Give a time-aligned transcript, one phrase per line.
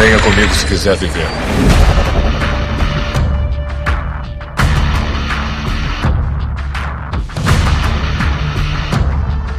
[0.00, 1.26] Venha comigo se quiser viver.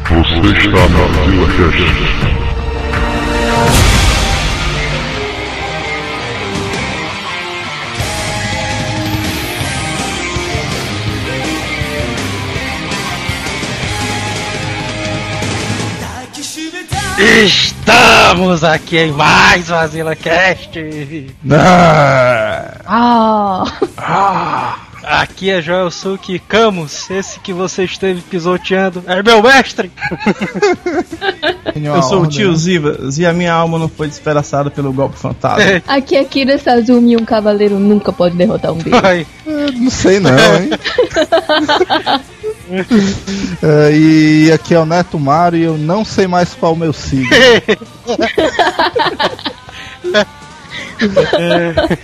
[0.10, 2.41] Você está na Vila Cast.
[17.22, 20.80] Estamos aqui em mais um Azila Cast.
[22.88, 23.64] Ah!
[23.96, 29.04] Ah, aqui é Joel Suki Camus, esse que você esteve pisoteando.
[29.06, 29.92] É meu mestre!
[31.76, 35.80] Eu sou o tio Zivas e a minha alma não foi despedaçada pelo golpe fantasma.
[35.88, 39.00] Aqui é Kira Sazumi e um cavaleiro nunca pode derrotar um deus.
[39.04, 39.28] Ai,
[39.80, 40.72] Não sei não, hein?
[43.64, 46.94] É, e aqui é o Neto Mário e eu não sei mais qual o meu
[46.94, 47.30] signo.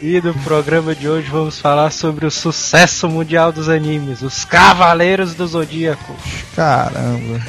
[0.01, 5.33] e no programa de hoje vamos falar sobre o sucesso mundial dos animes, os Cavaleiros
[5.35, 6.15] do Zodíaco.
[6.55, 7.41] Caramba.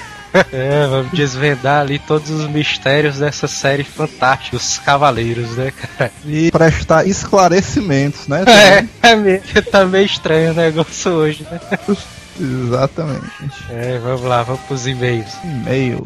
[0.53, 6.13] É, vamos desvendar ali todos os mistérios dessa série fantástica, os Cavaleiros, né, cara?
[6.25, 8.45] E prestar esclarecimentos, né?
[8.47, 11.59] É, é meio, tá meio estranho o negócio hoje, né?
[12.41, 13.65] Exatamente.
[13.71, 15.35] É, vamos lá, vamos pros e-mails.
[15.45, 16.03] E-mail.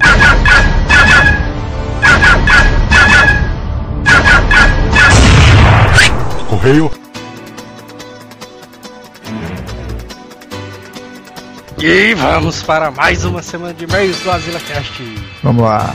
[6.48, 6.90] Correio.
[11.78, 15.02] E vamos para mais uma semana de e-mails do Azila Cast.
[15.42, 15.94] Vamos lá.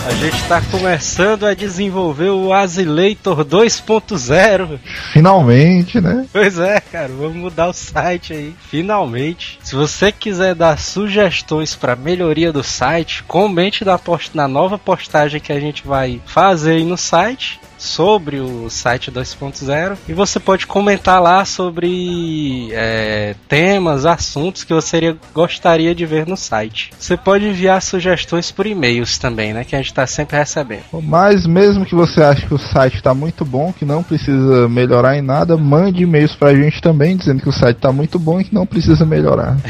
[0.07, 4.79] A gente está começando a desenvolver o Asileitor 2.0.
[5.11, 6.25] Finalmente, né?
[6.33, 9.59] Pois é, cara, vamos mudar o site aí, finalmente.
[9.61, 15.39] Se você quiser dar sugestões para melhoria do site, comente na, post na nova postagem
[15.39, 20.65] que a gente vai fazer aí no site sobre o site 2.0 e você pode
[20.65, 26.91] comentar lá sobre é, temas, assuntos que você gostaria de ver no site.
[26.97, 29.63] Você pode enviar sugestões por e-mails também, né?
[29.63, 30.83] Que a gente está sempre recebendo.
[31.03, 35.17] Mas mesmo que você ache que o site está muito bom, que não precisa melhorar
[35.17, 38.43] em nada, mande e-mails pra gente também dizendo que o site está muito bom e
[38.43, 39.57] que não precisa melhorar.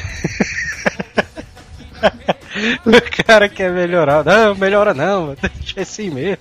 [2.85, 4.23] O cara quer melhorar.
[4.23, 6.37] Não, melhora não, deixa assim mesmo.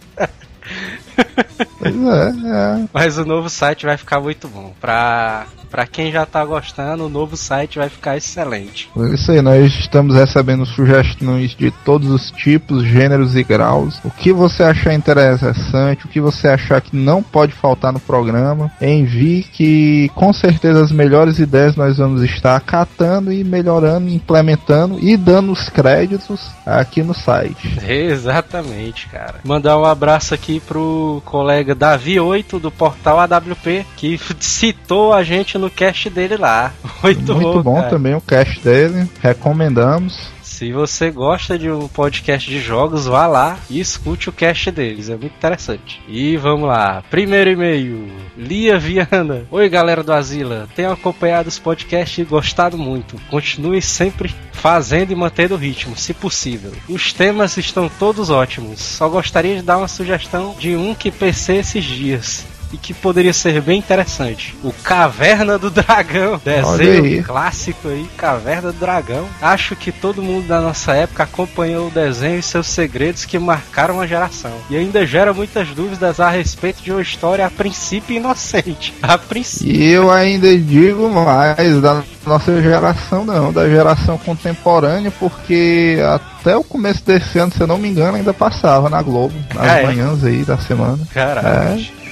[1.78, 2.84] Pois é, é.
[2.92, 4.72] Mas o novo site vai ficar muito bom.
[4.80, 8.90] Pra, pra quem já tá gostando, o novo site vai ficar excelente.
[8.96, 13.98] É isso aí, nós estamos recebendo sugestões de todos os tipos, gêneros e graus.
[14.04, 18.70] O que você achar interessante, o que você achar que não pode faltar no programa,
[18.80, 25.16] envie que com certeza as melhores ideias nós vamos estar catando e melhorando, implementando e
[25.16, 27.78] dando os créditos aqui no site.
[27.86, 29.36] Exatamente, cara.
[29.44, 35.70] Mandar um abraço aqui pro colega Davi8 do portal AWP, que citou a gente no
[35.70, 36.72] cast dele lá.
[37.02, 37.90] Muito, Muito bom cara.
[37.90, 40.35] também o cast dele, recomendamos.
[40.56, 45.10] Se você gosta de um podcast de jogos, vá lá e escute o cast deles,
[45.10, 46.00] é muito interessante.
[46.08, 49.46] E vamos lá, primeiro e-mail, Lia Viana.
[49.50, 53.20] Oi galera do Asila, tenho acompanhado os podcasts e gostado muito.
[53.28, 56.72] Continue sempre fazendo e mantendo o ritmo, se possível.
[56.88, 61.56] Os temas estão todos ótimos, só gostaria de dar uma sugestão de um que PC
[61.56, 62.55] esses dias.
[62.76, 64.54] E que poderia ser bem interessante.
[64.62, 67.22] O Caverna do Dragão, desenho aí.
[67.22, 69.26] clássico aí, Caverna do Dragão.
[69.40, 74.00] Acho que todo mundo da nossa época acompanhou o desenho e seus segredos que marcaram
[74.00, 74.52] a geração.
[74.70, 78.92] E ainda gera muitas dúvidas a respeito de uma história a princípio inocente.
[79.02, 79.72] A princípio.
[79.74, 86.64] E eu ainda digo mais da nossa geração, não, da geração contemporânea, porque até o
[86.64, 89.86] começo desse ano, se eu não me engano, ainda passava na Globo, nas Ah, é?
[89.86, 90.98] manhãs aí da semana.
[91.14, 91.70] Caralho.
[91.76, 92.05] Muito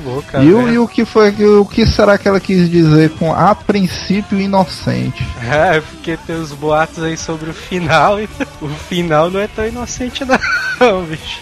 [0.00, 0.44] bom, cara.
[0.44, 3.54] E o, e o que foi o que será que ela quis dizer com a
[3.54, 5.26] princípio inocente?
[5.42, 8.28] É, porque tem os boatos aí sobre o final e
[8.62, 11.40] o final não é tão inocente não, bicho.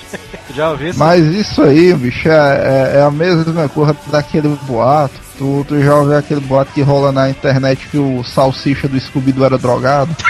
[0.55, 5.15] Já ouvi esse Mas isso aí, bicho, é, é- é a mesma coisa daquele boato.
[5.39, 9.45] Tu, tu já ouviu aquele boato que rola na internet que o salsicha do Scooby-Doo
[9.45, 10.15] era drogado?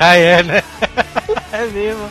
[0.00, 0.62] Ah, é, né?
[1.50, 2.08] É mesmo.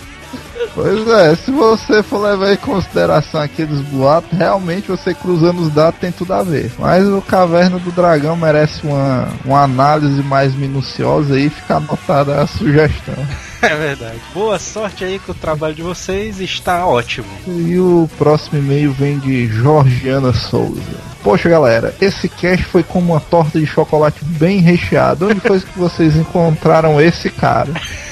[0.73, 5.99] Pois é, se você for levar em consideração aqueles boatos, realmente você cruzando os dados
[5.99, 6.71] tem tudo a ver.
[6.77, 12.47] Mas o Caverna do Dragão merece uma, uma análise mais minuciosa e fica anotada a
[12.47, 13.15] sugestão.
[13.59, 14.19] É verdade.
[14.35, 17.27] Boa sorte aí com o trabalho de vocês, está ótimo.
[17.47, 20.79] E o próximo e-mail vem de Georgiana Souza.
[21.23, 25.25] Poxa galera, esse cast foi como uma torta de chocolate bem recheada.
[25.25, 27.73] Onde foi que vocês encontraram esse cara?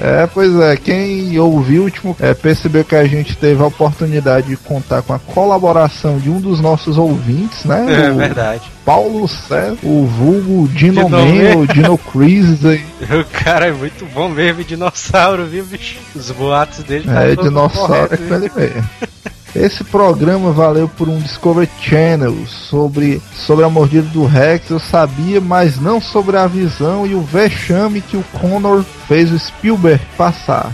[0.00, 4.48] É, pois é, quem ouviu o último é, percebeu que a gente teve a oportunidade
[4.48, 8.06] de contar com a colaboração de um dos nossos ouvintes, né?
[8.06, 8.62] É o verdade.
[8.84, 11.56] Paulo César, o vulgo Dino Dino Man Man.
[11.56, 12.84] ou Dino Crisis aí.
[13.20, 15.96] O cara é muito bom mesmo, dinossauro, viu, bicho?
[16.14, 18.88] Os boatos dele tá É, todo dinossauro é correto, com ele mesmo.
[19.54, 24.70] Esse programa valeu por um Discovery Channel sobre, sobre a mordida do Rex.
[24.70, 29.38] Eu sabia, mas não sobre a visão e o vexame que o Connor fez o
[29.38, 30.72] Spielberg passar.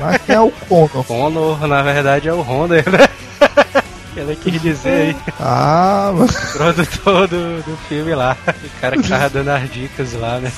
[0.00, 1.04] Mas quem é o Connor?
[1.08, 3.08] Honor, na verdade, é o Honda, né?
[4.16, 8.36] Ele quis dizer aí, Ah, mas- produtor do, do filme lá.
[8.46, 10.52] O cara que tava dando as dicas lá, né?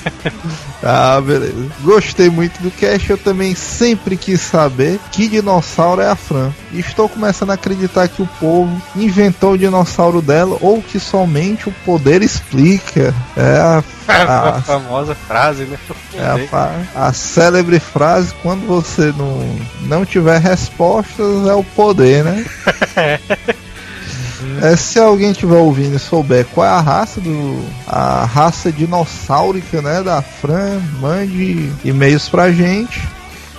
[0.82, 1.66] ah, beleza.
[1.82, 3.08] Gostei muito do cast.
[3.10, 6.50] Eu também sempre quis saber que dinossauro é a Fran.
[6.72, 11.68] E estou começando a acreditar que o povo inventou o dinossauro dela ou que somente
[11.68, 13.14] o poder explica.
[13.36, 14.62] É a A Ah.
[14.62, 15.78] famosa frase, né?
[16.14, 16.48] É
[16.94, 22.44] a, a célebre frase: quando você não, não tiver respostas, é o poder, né?
[24.62, 27.64] É, se alguém estiver ouvindo e souber qual é a raça do.
[27.86, 30.02] a raça dinossáurica, né?
[30.02, 33.00] Da Fran, mande e-mails pra gente.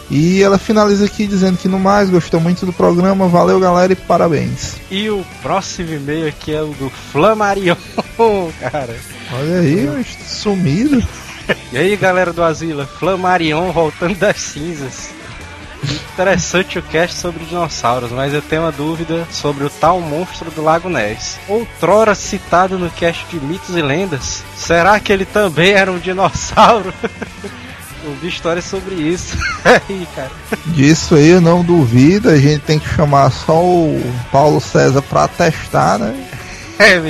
[0.10, 3.96] E ela finaliza aqui dizendo que no mais gostou muito do programa, valeu galera e
[3.96, 4.76] parabéns.
[4.90, 7.76] E o próximo e-mail aqui é o do Flamarion,
[8.60, 8.96] cara.
[9.34, 11.06] Olha aí, sumido.
[11.72, 15.10] E aí, galera do Asila, Flamarion voltando das cinzas.
[15.84, 20.64] Interessante o cast sobre dinossauros, mas eu tenho uma dúvida sobre o tal monstro do
[20.64, 21.38] Lago Ness.
[21.48, 26.94] Outrora citado no cast de mitos e lendas, será que ele também era um dinossauro?
[28.08, 29.38] Ouvi histórias sobre isso.
[29.64, 30.32] aí, cara.
[30.68, 34.02] Disso aí eu não duvido, a gente tem que chamar só o
[34.32, 36.16] Paulo César pra testar, né?
[36.80, 37.02] É.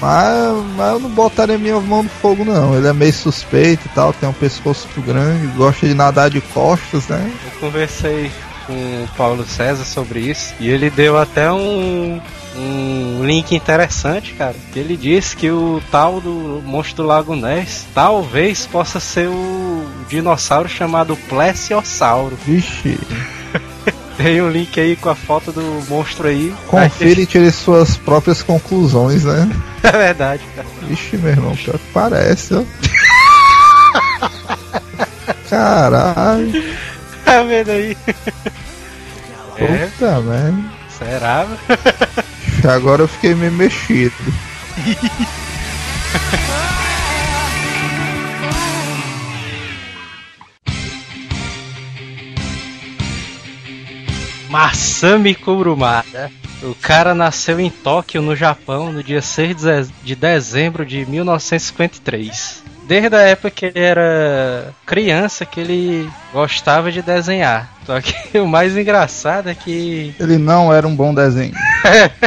[0.00, 2.76] Mas, mas eu não botaria minha mão no fogo não.
[2.76, 6.40] Ele é meio suspeito e tal, tem um pescoço muito grande, gosta de nadar de
[6.40, 7.30] costas, né?
[7.44, 8.30] Eu conversei
[8.66, 12.20] com o Paulo César sobre isso e ele deu até um,
[12.56, 14.54] um link interessante, cara.
[14.72, 19.86] Que ele disse que o tal do monstro do Lago Ness talvez possa ser o
[20.08, 22.36] dinossauro chamado Plesiosauro.
[22.44, 22.98] Vixe,
[24.16, 26.54] Tem um link aí com a foto do monstro aí.
[26.68, 29.48] confira e tire suas próprias conclusões, né?
[29.82, 30.68] É verdade, cara.
[30.82, 32.62] Vixe, meu irmão, pior que parece, ó.
[35.48, 36.52] Caralho,
[37.24, 37.96] Tá vendo aí?
[39.56, 40.54] É, puta merda.
[40.98, 41.46] será?
[42.68, 44.14] Agora eu fiquei meio mexido.
[54.48, 56.30] Masami Kurumada.
[56.62, 61.06] O cara nasceu em Tóquio, no Japão, no dia 6 de deze- de dezembro de
[61.06, 62.62] 1953.
[62.90, 67.72] Desde a época que ele era criança, que ele gostava de desenhar.
[67.86, 71.54] Só que o mais engraçado é que, Ele não era um bom desenho.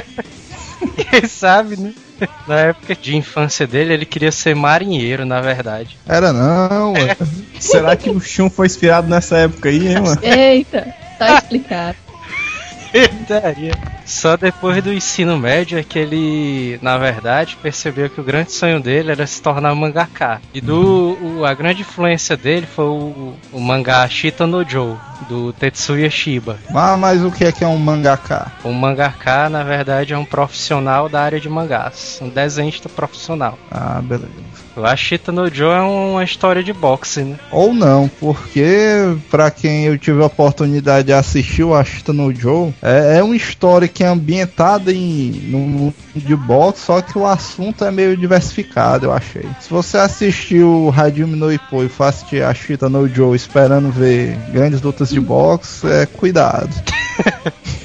[1.11, 1.93] quem sabe, né?
[2.47, 5.97] Na época de infância dele, ele queria ser marinheiro, na verdade.
[6.07, 7.17] Era não, ué.
[7.59, 10.21] Será que o Shun foi inspirado nessa época aí, hein, mano?
[10.23, 11.97] Eita, tá explicado.
[13.27, 13.73] Daria.
[14.05, 18.79] Só depois do ensino médio é que ele, na verdade, percebeu que o grande sonho
[18.79, 20.41] dele era se tornar mangaka.
[20.53, 24.95] E do o- a grande influência dele foi o, o mangá Shita no Joe.
[25.29, 26.57] do Tetsuya Shiba.
[26.69, 28.51] Mas, mas o que é que é um mangaka?
[28.61, 33.57] O mangaka, na verdade, é um profissional da área de mangás, um desenhista profissional.
[33.71, 34.27] Ah, beleza.
[34.75, 37.37] O Ashita no Joe é uma história de boxe, né?
[37.51, 42.73] Ou não, porque pra quem eu tive a oportunidade de assistir o Ashita no Joe,
[42.81, 47.85] é, é uma história que é ambientada em mundo de boxe, só que o assunto
[47.85, 49.45] é meio diversificado, eu achei.
[49.61, 54.81] Se você assistiu Hajime no Ippo e for assistir Ashita no Joe esperando ver grandes
[54.81, 56.73] lutas de boxe, é cuidado.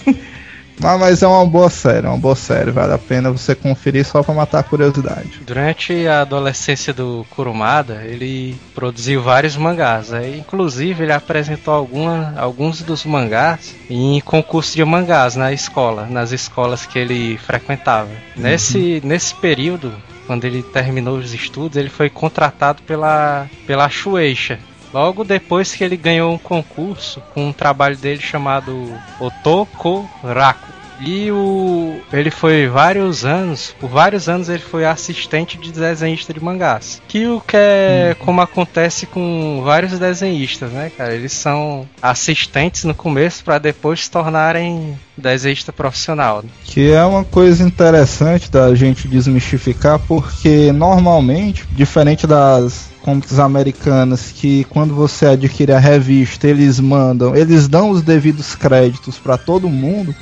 [0.80, 4.04] Mas, mas é uma boa série, é uma boa série, vale a pena você conferir
[4.04, 5.40] só pra matar a curiosidade.
[5.46, 10.12] Durante a adolescência do Kurumada, ele produziu vários mangás.
[10.12, 16.32] Aí, inclusive, ele apresentou alguma, alguns dos mangás em concurso de mangás na escola, nas
[16.32, 18.10] escolas que ele frequentava.
[18.36, 19.92] Nesse, nesse período,
[20.26, 24.58] quando ele terminou os estudos, ele foi contratado pela, pela Shueisha.
[24.92, 30.78] Logo depois que ele ganhou um concurso com um trabalho dele chamado Otoko Raku.
[31.00, 36.42] E o ele foi vários anos, por vários anos ele foi assistente de desenhista de
[36.42, 37.00] mangás.
[37.06, 41.14] Que o que é como acontece com vários desenhistas, né, cara?
[41.14, 46.42] Eles são assistentes no começo para depois se tornarem desenhista profissional.
[46.42, 46.48] né?
[46.64, 54.64] Que é uma coisa interessante da gente desmistificar, porque normalmente, diferente das comics americanas, que
[54.64, 60.14] quando você adquire a revista, eles mandam, eles dão os devidos créditos para todo mundo.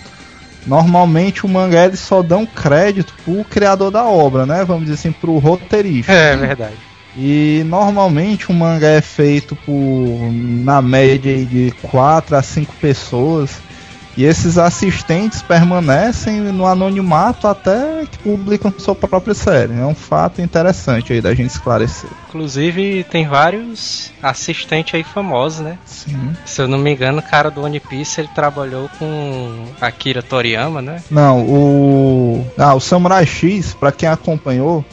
[0.65, 4.65] Normalmente o mangá eles só dão crédito pro criador da obra, né?
[4.65, 6.13] Vamos dizer assim, pro roteirista.
[6.13, 6.77] É verdade.
[7.17, 13.51] E normalmente o mangá é feito por na média de 4 a 5 pessoas.
[14.17, 19.75] E esses assistentes permanecem no anonimato até que publicam sua própria série.
[19.75, 22.09] É um fato interessante aí da gente esclarecer.
[22.29, 25.79] Inclusive tem vários assistentes aí famosos, né?
[25.85, 26.35] Sim.
[26.47, 30.81] Se eu não me engano, o cara do One Piece ele trabalhou com Akira Toriyama,
[30.81, 31.03] né?
[31.11, 32.47] Não, o.
[32.57, 34.85] Ah, o Samurai X, pra quem acompanhou,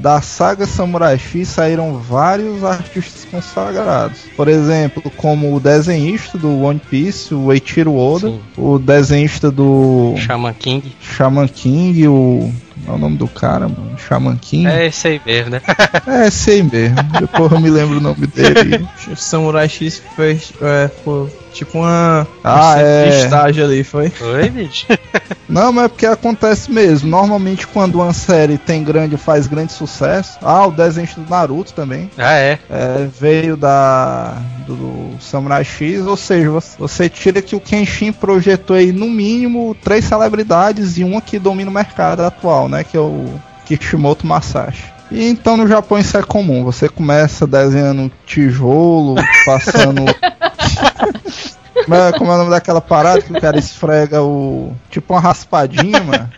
[0.00, 4.20] da saga Samurai X saíram vários artistas consagrados.
[4.36, 8.40] Por exemplo, como o desenhista do One Piece, o Eiichiro Oda, Sim.
[8.56, 10.96] o desenhista do Shaman King.
[11.00, 12.52] Shaman King, o.
[12.86, 13.96] É o nome do cara, mano?
[14.40, 14.66] King?
[14.66, 15.62] É esse aí mesmo, né?
[16.06, 16.96] É, sei mesmo.
[17.20, 18.88] Depois eu me lembro o nome dele.
[19.16, 23.08] Samurai X foi, é, foi tipo uma Ah, um é.
[23.08, 24.12] de estágio ali, foi?
[24.20, 24.86] Oi, bicho.
[25.48, 27.08] Não, mas é porque acontece mesmo.
[27.08, 30.38] Normalmente quando uma série tem grande, faz grande sucesso.
[30.42, 32.10] Ah, o desenhista do Naruto também.
[32.18, 32.58] Ah, é.
[32.70, 38.76] é, veio da do, do Samurai X, ou seja, você tira que o Kenshin projetou
[38.76, 43.00] aí no mínimo três celebridades e uma que domina o mercado atual, né, que é
[43.00, 44.92] o Kishimoto Masashi.
[45.10, 49.14] E então no Japão isso é comum, você começa desenhando tijolo,
[49.46, 50.04] passando
[51.84, 54.74] Como é, como é o nome daquela parada que o cara esfrega o.
[54.90, 56.30] Tipo uma raspadinha, mano?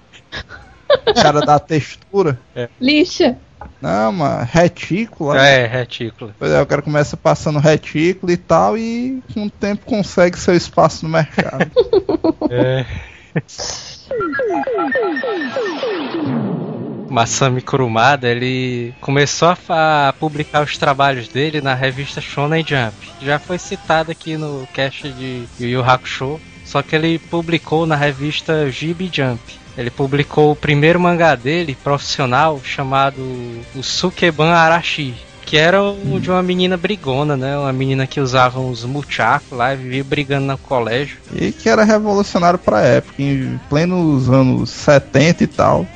[1.07, 2.39] O cara dá textura.
[2.81, 3.37] Lixa.
[3.81, 5.39] Não, mano, retícula.
[5.39, 6.35] É, retículo.
[6.39, 10.55] Pois é, o cara começa passando retículo e tal, e com o tempo consegue seu
[10.55, 11.71] espaço no mercado.
[12.53, 12.85] É.
[17.11, 22.95] Masami Kurumada, ele começou a, publicar os trabalhos dele na revista Shonen Jump.
[23.21, 27.97] Já foi citado aqui no cast de Yu Yu Hakusho, só que ele publicou na
[27.97, 29.41] revista Gibi Jump.
[29.77, 33.21] Ele publicou o primeiro mangá dele, profissional, chamado
[33.75, 35.15] o Sukeban Arashi.
[35.45, 37.59] Que era o de uma menina brigona, né?
[37.59, 41.19] Uma menina que usava uns muchacos lá e vivia brigando no colégio.
[41.35, 45.87] e que era revolucionário pra época, em plenos anos 70 e tal.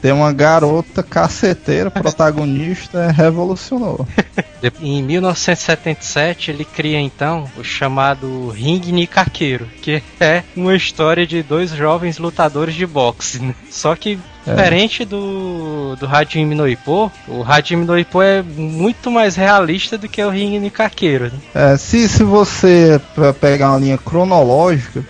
[0.00, 4.06] Tem uma garota caceteira, protagonista, revolucionou.
[4.62, 11.42] De- Em 1977 ele cria então o chamado Ring Nikakeiro, que é uma história de
[11.42, 13.40] dois jovens lutadores de boxe.
[13.40, 13.54] né?
[13.70, 19.36] Só que diferente do do Hajime no Ippo, o Hajime no Ippo é muito mais
[19.36, 21.26] realista do que o Ring Nikakeiro.
[21.26, 21.72] né?
[21.72, 23.00] É, se, se você
[23.40, 25.04] pegar uma linha cronológica,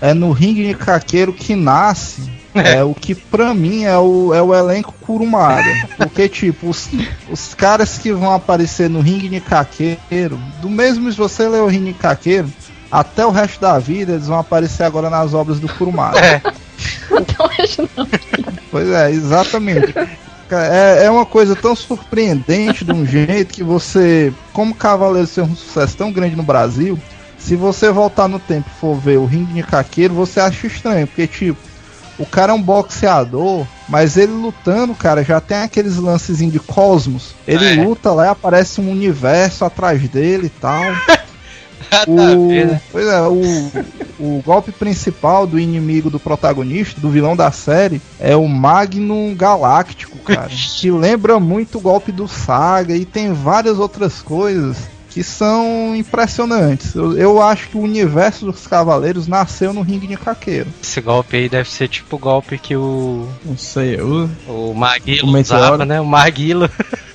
[0.00, 2.22] é no ringue de caqueiro que nasce.
[2.54, 5.68] É o que pra mim é o, é o elenco Kurumada.
[5.96, 6.88] Porque, tipo, os,
[7.30, 11.66] os caras que vão aparecer no ringue de caqueiro, do mesmo se você ler o
[11.66, 12.50] ringue de caqueiro,
[12.90, 16.18] até o resto da vida eles vão aparecer agora nas obras do Kurumada.
[16.18, 16.40] É,
[17.10, 18.06] Então, acho não.
[18.70, 19.94] Pois é, exatamente.
[20.50, 25.54] É, é uma coisa tão surpreendente de um jeito que você, como Cavaleiro ser um
[25.54, 26.98] sucesso tão grande no Brasil,
[27.38, 31.06] se você voltar no tempo e for ver o ringue de caqueiro, você acha estranho,
[31.06, 31.58] porque tipo,
[32.18, 37.34] o cara é um boxeador, mas ele lutando, cara, já tem aqueles lances de cosmos.
[37.46, 37.84] Ele É.
[37.84, 40.82] luta lá e aparece um universo atrás dele e tal.
[42.06, 42.80] O, ver, né?
[42.92, 43.72] pois é, o,
[44.20, 50.18] o golpe principal do inimigo do protagonista, do vilão da série, é o Magnum Galáctico,
[50.18, 50.50] cara.
[50.50, 54.76] que lembra muito o golpe do Saga e tem várias outras coisas
[55.10, 56.94] que são impressionantes.
[56.94, 60.68] Eu, eu acho que o universo dos Cavaleiros nasceu no ringue de caqueiro.
[60.82, 65.32] Esse golpe aí deve ser tipo o golpe que o, Não sei, o Maguilo O
[65.32, 65.62] Meteoro.
[65.64, 66.00] usava, né?
[66.00, 66.68] O Maguilo.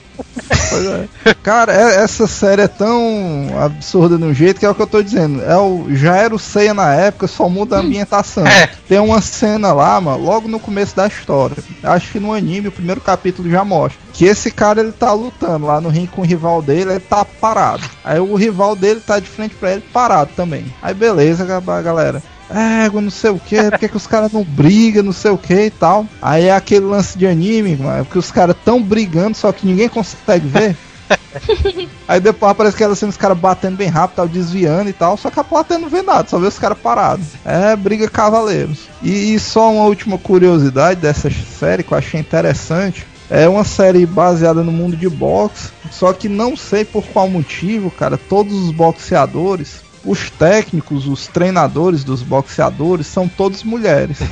[1.25, 1.33] É.
[1.43, 4.87] Cara, é- essa série é tão absurda de um jeito que é o que eu
[4.87, 5.41] tô dizendo.
[5.43, 8.45] É o, já era o Seiya na época, só muda a ambientação.
[8.47, 8.69] É.
[8.87, 11.57] Tem uma cena lá, mano, logo no começo da história.
[11.83, 13.99] Acho que no anime, o primeiro capítulo já mostra.
[14.13, 17.25] Que esse cara ele tá lutando lá no ringue com o rival dele, ele tá
[17.25, 17.83] parado.
[18.03, 20.65] Aí o rival dele tá de frente pra ele parado também.
[20.81, 22.21] Aí beleza, ga- galera.
[22.49, 25.53] É, não sei o que, porque que os caras não brigam, não sei o que
[25.53, 26.05] e tal.
[26.21, 29.89] Aí é aquele lance de anime, mano, que os caras tão brigando, só que ninguém
[29.89, 30.75] consegue ver.
[32.07, 35.29] Aí depois aparece aquela cena os caras batendo bem rápido, tal, desviando e tal, só
[35.29, 37.25] que a plateia não vê nada, só vê os caras parados.
[37.45, 38.87] É briga cavaleiros.
[39.01, 43.05] E, e só uma última curiosidade dessa série que eu achei interessante.
[43.29, 47.89] É uma série baseada no mundo de boxe, só que não sei por qual motivo,
[47.89, 54.17] cara, todos os boxeadores, os técnicos, os treinadores dos boxeadores são todos mulheres.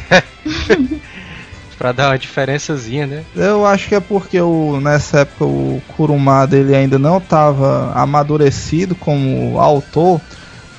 [1.78, 3.24] Pra dar uma diferençazinha, né?
[3.36, 8.94] Eu acho que é porque o, nessa época o Kurumada ele ainda não estava amadurecido
[8.94, 10.22] como autor.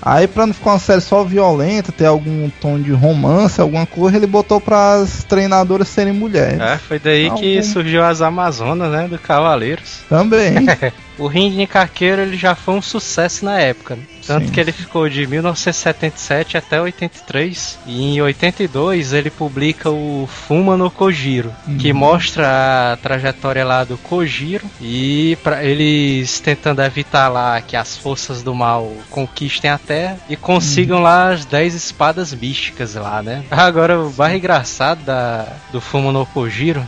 [0.01, 4.17] Aí pra não ficar uma série só violenta, ter algum tom de romance, alguma coisa,
[4.17, 6.61] ele botou para as treinadoras serem mulheres.
[6.61, 9.07] É, foi daí que Algum- surgiu as Amazonas, né?
[9.09, 10.01] Do Cavaleiros.
[10.09, 10.55] Também.
[11.19, 14.03] O Ring de Caqueiro ele já foi um sucesso na época, né?
[14.27, 14.53] Tanto Sim.
[14.53, 17.79] que ele ficou de 1977 até 83.
[17.87, 21.99] E em 82 ele publica o Fuma no Kojiro, que Uhum.
[21.99, 28.43] mostra a trajetória lá do Kojiro e para eles tentando evitar lá que as forças
[28.43, 31.03] do mal conquistem a Terra e consigam Uhum.
[31.03, 33.43] lá as 10 espadas místicas lá, né?
[33.51, 36.83] Agora o mais engraçado da, do Fuma no Kojiro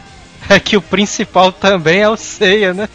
[0.49, 2.89] é que o principal também é o Seiya, né?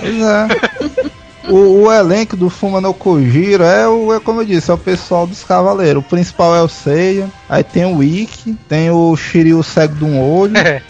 [0.00, 1.14] pois é.
[1.48, 4.78] O, o elenco do Fuma no Kojiro é, o, é como eu disse, é o
[4.78, 6.02] pessoal dos Cavaleiros.
[6.02, 10.20] O principal é o Seiya, aí tem o Ikki, tem o Shiryu cego de um
[10.20, 10.56] olho.
[10.56, 10.82] É.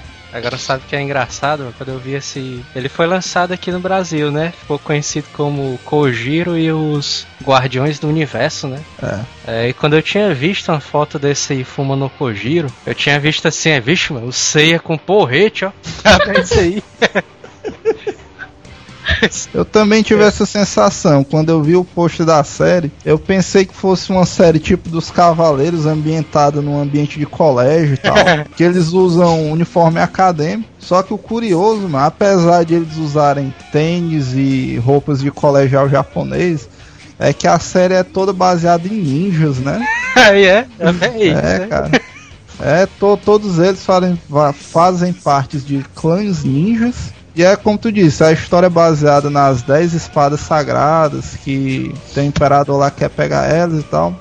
[0.32, 1.74] Agora sabe o que é engraçado?
[1.76, 2.64] Quando eu vi esse.
[2.74, 4.52] Ele foi lançado aqui no Brasil, né?
[4.60, 8.80] Ficou conhecido como Kojiro e os Guardiões do Universo, né?
[9.02, 9.20] É.
[9.46, 13.48] É, e quando eu tinha visto uma foto desse Fuma no Kojiro, eu tinha visto
[13.48, 15.72] assim, é, vixe, mano, o Seiya com porrete, ó.
[16.28, 16.82] É isso aí.
[19.54, 21.24] Eu também tive essa sensação.
[21.24, 25.10] Quando eu vi o post da série, eu pensei que fosse uma série tipo dos
[25.10, 28.14] Cavaleiros, ambientada num ambiente de colégio e tal.
[28.56, 30.68] que eles usam uniforme acadêmico.
[30.78, 36.68] Só que o curioso, mano, apesar de eles usarem tênis e roupas de colegial japonês,
[37.18, 39.84] é que a série é toda baseada em ninjas, né?
[40.16, 41.66] Aí é, é isso, É, né?
[41.68, 41.90] cara.
[42.60, 44.18] É, to- todos eles fazem,
[44.72, 47.12] fazem partes de clãs ninjas.
[47.34, 52.24] E é como tu disse, a história é baseada nas 10 espadas sagradas que tem
[52.24, 54.14] o imperador lá que quer pegar elas e tal.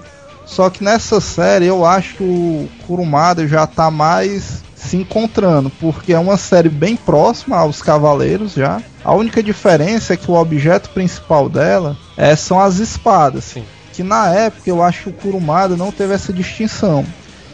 [0.46, 6.14] Só que nessa série eu acho que o Kurumada já tá mais se encontrando, porque
[6.14, 8.82] é uma série bem próxima aos Cavaleiros já.
[9.04, 13.66] A única diferença é que o objeto principal dela é, são as espadas Sim.
[13.92, 17.06] que na época eu acho que o Kurumada não teve essa distinção.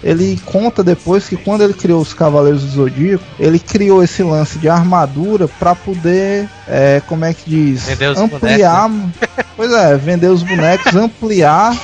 [0.03, 4.59] Ele conta depois que quando ele criou os Cavaleiros do Zodíaco, ele criou esse lance
[4.59, 8.91] de armadura para poder, é, como é que diz, Vender os ampliar,
[9.55, 11.77] pois é, vender os bonecos, ampliar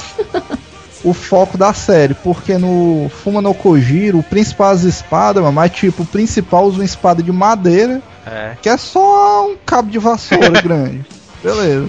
[1.03, 5.71] o foco da série, porque no Fuma no Kojiro, o principal é as espadas, mas
[5.71, 8.57] tipo, o principal usa uma espada de madeira É.
[8.61, 11.05] que é só um cabo de vassoura grande.
[11.41, 11.87] Beleza.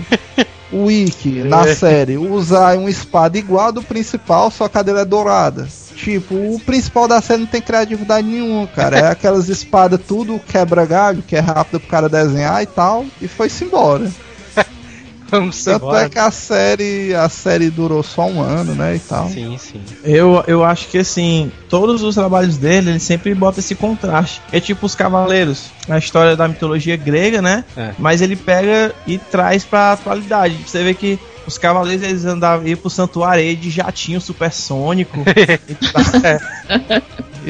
[0.72, 5.00] O Ikki, na série, usa uma espada igual a do principal, só que a dele
[5.00, 5.68] é dourada.
[6.02, 8.98] Tipo, o principal da série não tem criatividade nenhuma, cara.
[8.98, 13.64] É aquelas espadas tudo quebra-galho, que é rápido pro cara desenhar e tal, e foi-se
[13.64, 14.10] embora.
[15.30, 16.06] Vamos Tanto embora.
[16.06, 19.28] é que a série, a série durou só um ano, né, e tal.
[19.28, 19.80] Sim, sim.
[20.02, 24.40] Eu, eu acho que assim, todos os trabalhos dele, ele sempre bota esse contraste.
[24.50, 27.64] É tipo os cavaleiros, a história da mitologia grega, né?
[27.76, 27.92] É.
[27.98, 30.56] Mas ele pega e traz pra atualidade.
[30.66, 31.18] Você vê que
[31.50, 35.18] os cavaleiros eles andavam iam pro santuário aí de jatinho supersônico.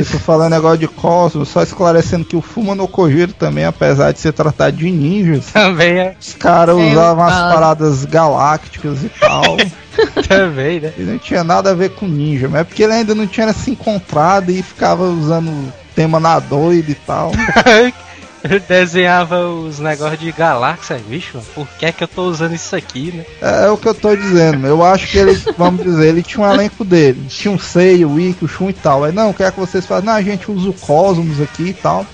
[0.05, 4.21] tô falando negócio de cosmos, só esclarecendo que o Fuma no Kojiro também, apesar de
[4.21, 6.17] ser tratado de ninjas, Também é.
[6.19, 9.57] os caras usavam as paradas galácticas e tal.
[10.27, 10.95] Também, né?
[10.97, 13.53] Ele não tinha nada a ver com ninja, mas é porque ele ainda não tinha
[13.53, 17.33] se encontrado e ficava usando tema na doida e tal.
[18.67, 22.75] Desenhava os negócios de galáxia, bicho, mano, por que é que eu tô usando isso
[22.75, 23.27] aqui, né?
[23.41, 24.67] É, é o que eu tô dizendo.
[24.67, 27.27] Eu acho que ele, vamos dizer, ele tinha um elenco dele.
[27.29, 29.05] Tinha um Sei, o Wiki, o Shun e tal.
[29.05, 30.07] Aí, não, o que é que vocês fazem?
[30.07, 32.07] Não, a gente usa o Cosmos aqui e tal.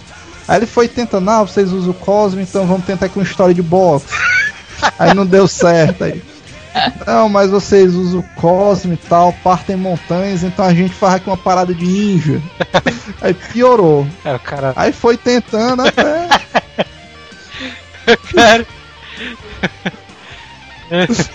[0.48, 3.54] Aí ele foi tentando, não, vocês usam o Cosmos, então vamos tentar aqui uma história
[3.54, 4.06] de boxe.
[4.98, 6.04] Aí não deu certo.
[6.04, 6.22] Aí.
[7.06, 11.28] Não, mas vocês usam o Cosmo e tal, partem montanhas, então a gente faz aqui
[11.28, 12.42] uma parada de ninja.
[13.20, 14.06] Aí piorou.
[14.24, 14.72] É, cara.
[14.76, 16.28] Aí foi tentando até.
[18.32, 18.66] Cara.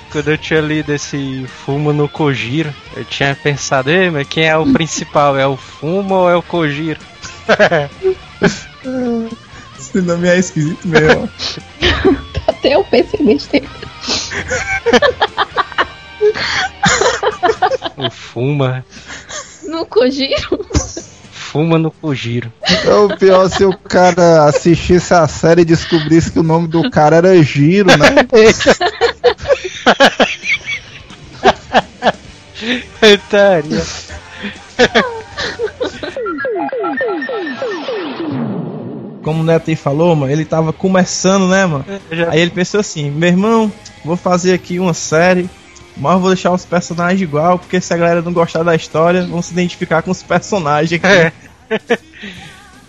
[0.09, 4.55] Quando eu tinha lido esse Fumo no Kojiro, eu tinha pensado, Ei, mas quem é
[4.55, 5.37] o principal?
[5.37, 6.99] É o Fumo ou é o Kojiro?
[9.93, 11.29] Esse nome é esquisito mesmo.
[12.47, 13.67] Até eu pensei besteira.
[17.97, 18.85] O Fuma.
[19.67, 20.65] No Kojiro.
[21.33, 22.53] Fuma no Kojiro.
[22.85, 26.89] É o pior se o cara assistisse a série e descobrisse que o nome do
[26.89, 28.15] cara era Giro, né?
[33.01, 33.83] Etaria.
[39.23, 41.85] Como o Neto aí falou, mano, ele tava começando, né, mano?
[42.11, 43.71] Já- Aí ele pensou assim, meu irmão,
[44.03, 45.49] vou fazer aqui uma série,
[45.97, 49.41] mas vou deixar os personagens igual, porque se a galera não gostar da história, vão
[49.41, 51.07] se identificar com os personagens aqui.
[51.07, 51.31] É.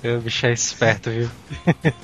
[0.05, 1.31] O bicho é esperto, viu?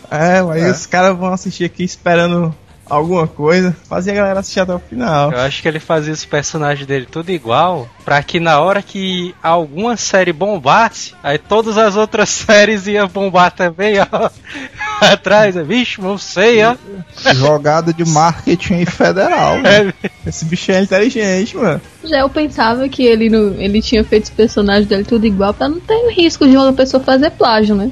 [0.09, 2.55] É, mas os caras vão assistir aqui esperando
[2.89, 5.33] alguma coisa, fazer a galera assistir até o final.
[5.33, 9.35] Eu acho que ele fazia os personagens dele tudo igual, pra que na hora que
[9.43, 14.31] alguma série bombasse, aí todas as outras séries iam bombar também, ó.
[15.01, 16.75] Atrás, vixe, não sei, ó.
[17.35, 19.57] Jogada de marketing federal.
[19.59, 19.93] É,
[20.27, 21.81] Esse bicho é inteligente, mano.
[22.03, 25.69] Já eu pensava que ele, não, ele tinha feito os personagens dele tudo igual pra
[25.69, 27.91] não ter o risco de outra pessoa fazer plágio, né?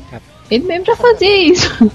[0.50, 1.90] Ele mesmo já fazia isso.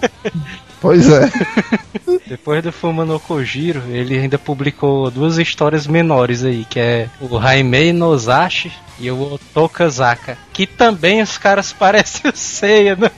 [0.82, 1.30] Pois é.
[2.28, 7.38] Depois do Fuma no Kojiro, ele ainda publicou duas histórias menores aí, que é o
[7.38, 10.38] Haimei Nozashi e o Otokazaka.
[10.52, 13.12] Que também os caras parecem o Seiya, né?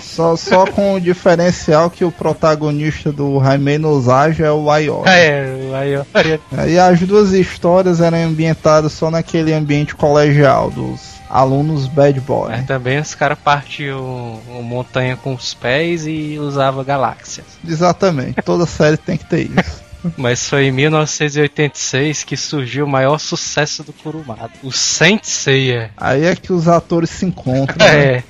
[0.00, 5.08] Só, só com o diferencial que o protagonista do Jaime Nozage é o Ayori.
[5.08, 6.40] É, o Ayori.
[6.68, 12.50] E as duas histórias eram ambientadas só naquele ambiente colegial dos alunos bad boy.
[12.50, 17.46] Mas também os caras partiam montanha com os pés e usava galáxias.
[17.66, 18.42] Exatamente.
[18.42, 19.80] Toda série tem que ter isso.
[20.16, 25.90] Mas foi em 1986 que surgiu o maior sucesso do Kurumada, o Saint Seiya.
[25.96, 27.76] Aí é que os atores se encontram.
[27.86, 28.14] né?
[28.16, 28.22] É.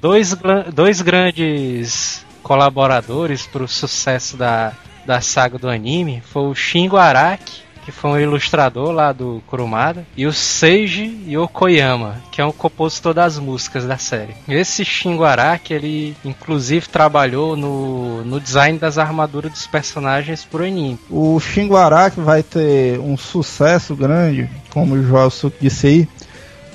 [0.00, 4.72] dois, gla- dois grandes colaboradores para o sucesso da,
[5.06, 10.06] da saga do anime foi o Shingo Araki, que foi um ilustrador lá do Kurumada,
[10.16, 14.34] e o Seiji Yokoyama, que é um compositor das músicas da série.
[14.48, 20.98] Esse Shingo Araki, ele inclusive trabalhou no, no design das armaduras dos personagens pro anime.
[21.10, 26.08] O Shingo Araki vai ter um sucesso grande, como o Joel Suki disse aí,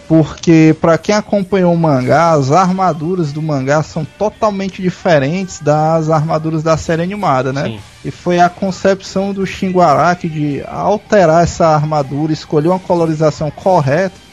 [0.07, 6.61] porque para quem acompanhou o mangá, as armaduras do mangá são totalmente diferentes das armaduras
[6.61, 7.63] da série animada, né?
[7.63, 7.79] Sim.
[8.05, 14.25] E foi a concepção do Shingo Araki de alterar essa armadura, escolher uma colorização correta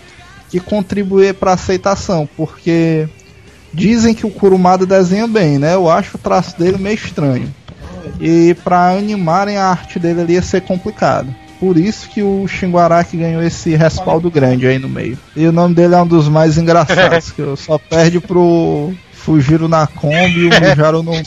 [0.51, 3.09] que contribuir para aceitação, porque
[3.73, 5.75] dizem que o Kurumada desenha bem, né?
[5.75, 7.53] Eu acho o traço dele meio estranho.
[8.21, 11.35] E para animarem a arte dele ali ia ser complicado.
[11.63, 15.17] Por isso que o Shingo Araki ganhou esse respaldo grande aí no meio.
[15.37, 19.69] E o nome dele é um dos mais engraçados, que eu só perde pro Fujiro
[19.69, 21.13] na Kombi e o Mujaro no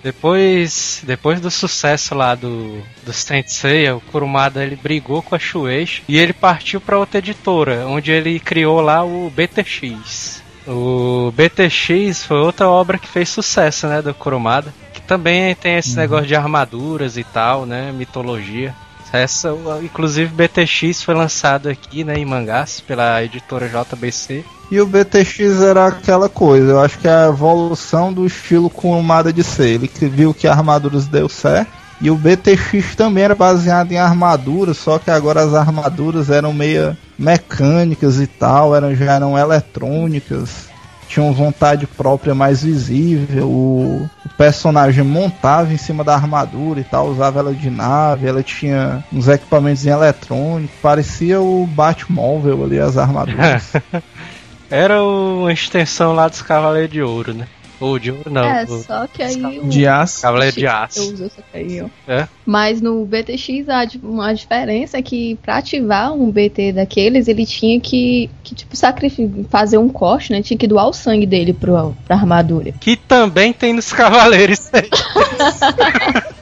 [0.00, 5.38] Depois, depois do sucesso lá do, do Saint Seiya, o Kurumada ele brigou com a
[5.40, 10.40] Shueisha e ele partiu para outra editora, onde ele criou lá o BTX.
[10.68, 14.72] O BTX foi outra obra que fez sucesso, né, do Kurumada,
[15.12, 18.74] também tem esse negócio de armaduras e tal, né, mitologia.
[19.12, 19.50] Essa,
[19.82, 24.42] inclusive BTX foi lançado aqui, né, em mangás pela editora JBC.
[24.70, 29.30] E o BTX era aquela coisa, eu acho que é a evolução do estilo Kurumada
[29.30, 29.74] de ser.
[29.74, 31.70] Ele que viu que armaduras deu certo.
[32.00, 36.96] E o BTX também era baseado em armaduras, só que agora as armaduras eram meio
[37.18, 40.71] mecânicas e tal, eram, já eram eletrônicas,
[41.12, 43.48] tinham vontade própria mais visível.
[43.48, 49.04] O, personagem montava em cima da armadura e tal, usava ela de nave, ela tinha
[49.12, 53.72] uns equipamentos em eletrônico, parecia o Batmóvel ali, as armaduras.
[54.70, 57.46] Era uma extensão lá dos Cavaleiros de Ouro, né?
[57.82, 58.44] Ou de ouro, não.
[58.44, 59.68] é, o só que aí o.
[59.68, 60.22] De aço.
[60.22, 61.12] Cavaleiro de Eu Aço.
[61.12, 61.88] uso essa aí, ó.
[62.10, 62.28] É?
[62.46, 67.80] Mas no BTX a, uma diferença é que pra ativar um BT daqueles, ele tinha
[67.80, 70.42] que, que tipo, sacrificar, fazer um corte, né?
[70.42, 72.72] Tinha que doar o sangue dele pro, pra armadura.
[72.80, 74.70] Que também tem nos Cavaleiros.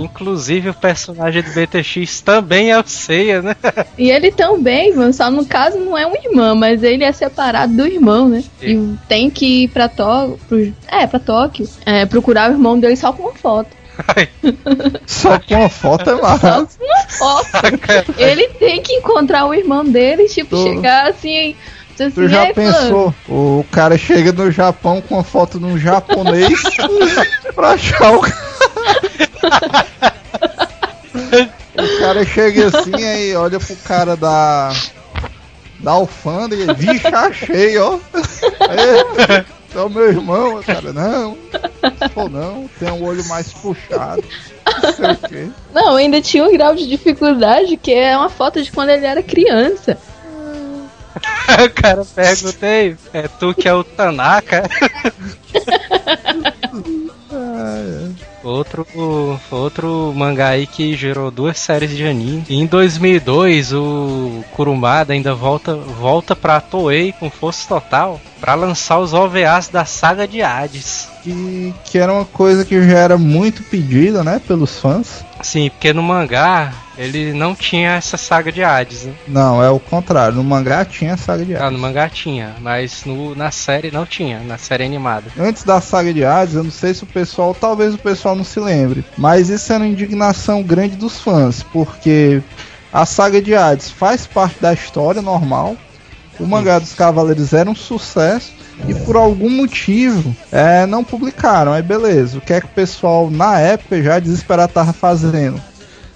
[0.00, 3.56] Inclusive o personagem do BTX também é o Seiya, né?
[3.98, 7.74] E ele também, mano, só no caso não é um irmão, mas ele é separado
[7.74, 8.42] do irmão, né?
[8.60, 13.12] E tem que ir pra Tóquio, é, pra Tóquio, é, procurar o irmão dele só
[13.12, 13.68] com uma foto.
[15.06, 16.68] Só com uma foto é Só massa.
[16.78, 17.46] com uma foto.
[18.18, 21.54] ele tem que encontrar o irmão dele, tipo, Tu- chegar assim,
[21.90, 23.14] dizer Tu assim, já "Ei, fulano, pensou?
[23.28, 26.58] O cara chega no Japão com a foto de um japonês
[27.54, 28.22] pra achar o
[31.74, 34.72] O cara chega assim aí, olha pro cara da.
[35.80, 37.98] Da alfândega, vixe, achei, ó.
[38.14, 41.36] É, é o meu irmão, o cara, não.
[42.14, 44.22] Ou não, tem um olho mais puxado.
[44.80, 45.48] Não sei o quê.
[45.74, 49.24] Não, ainda tinha um grau de dificuldade que é uma foto de quando ele era
[49.24, 49.98] criança.
[51.64, 54.62] o cara pergunta, "Ei, é tu que é o Tanaka?
[58.42, 58.86] Outro,
[59.50, 62.44] outro mangá aí que gerou duas séries de anime.
[62.48, 68.98] E em 2002, o Kurumada ainda volta, volta pra Toei com força total pra lançar
[68.98, 71.08] os OVAs da saga de Hades.
[71.22, 75.24] Que, que era uma coisa que já era muito pedida, né, pelos fãs.
[75.40, 79.14] Sim, porque no mangá ele não tinha essa saga de Hades, né?
[79.26, 80.36] Não, é o contrário.
[80.36, 81.72] No mangá tinha a saga de Ah, Hades.
[81.72, 85.24] no mangá tinha, mas no, na série não tinha, na série animada.
[85.38, 88.44] Antes da saga de Hades, eu não sei se o pessoal, talvez o pessoal não
[88.44, 92.42] se lembre, mas isso era uma indignação grande dos fãs, porque
[92.92, 95.76] a saga de Hades faz parte da história normal,
[96.38, 98.52] o mangá dos Cavaleiros era um sucesso,
[98.88, 101.72] e por algum motivo é, não publicaram.
[101.72, 105.60] Aí beleza, o que é que o pessoal na época já desesperado tava fazendo?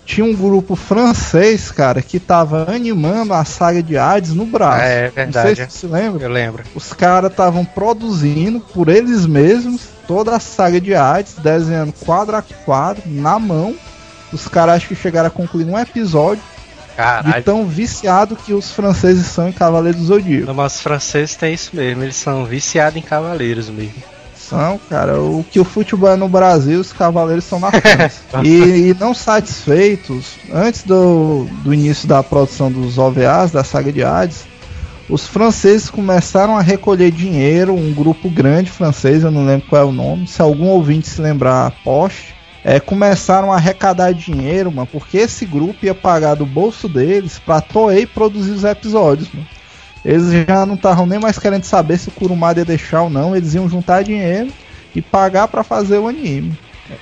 [0.07, 4.83] Tinha um grupo francês, cara, que tava animando a saga de Hades no braço.
[4.83, 5.57] É Não sei verdade.
[5.57, 6.23] se você se lembra.
[6.25, 6.63] Eu lembro.
[6.77, 12.43] Os caras estavam produzindo por eles mesmos toda a saga de Hades, desenhando quadro a
[12.65, 13.75] quadro, na mão.
[14.33, 16.43] Os caras acho que chegaram a concluir um episódio
[16.91, 17.45] de Caralho.
[17.45, 20.47] tão viciado que os franceses são em Cavaleiros do Zodíaco.
[20.47, 24.03] No mas os franceses têm isso mesmo, eles são viciados em cavaleiros mesmo.
[24.89, 28.21] Cara, o que o futebol é no Brasil, os Cavaleiros são na França.
[28.45, 34.05] e, e não satisfeitos, antes do, do início da produção dos OVAs, da saga de
[34.05, 34.45] Hades,
[35.09, 39.85] os franceses começaram a recolher dinheiro, um grupo grande francês, eu não lembro qual é
[39.85, 42.35] o nome, se algum ouvinte se lembrar, poste.
[42.65, 47.61] É, começaram a arrecadar dinheiro, mano, porque esse grupo ia pagar do bolso deles pra
[47.61, 49.47] Toei produzir os episódios, mano.
[50.07, 53.35] Eles já não estavam nem mais querendo saber se o Kurumada ia deixar ou não,
[53.35, 54.53] eles iam juntar dinheiro
[54.95, 56.57] e pagar pra fazer o anime.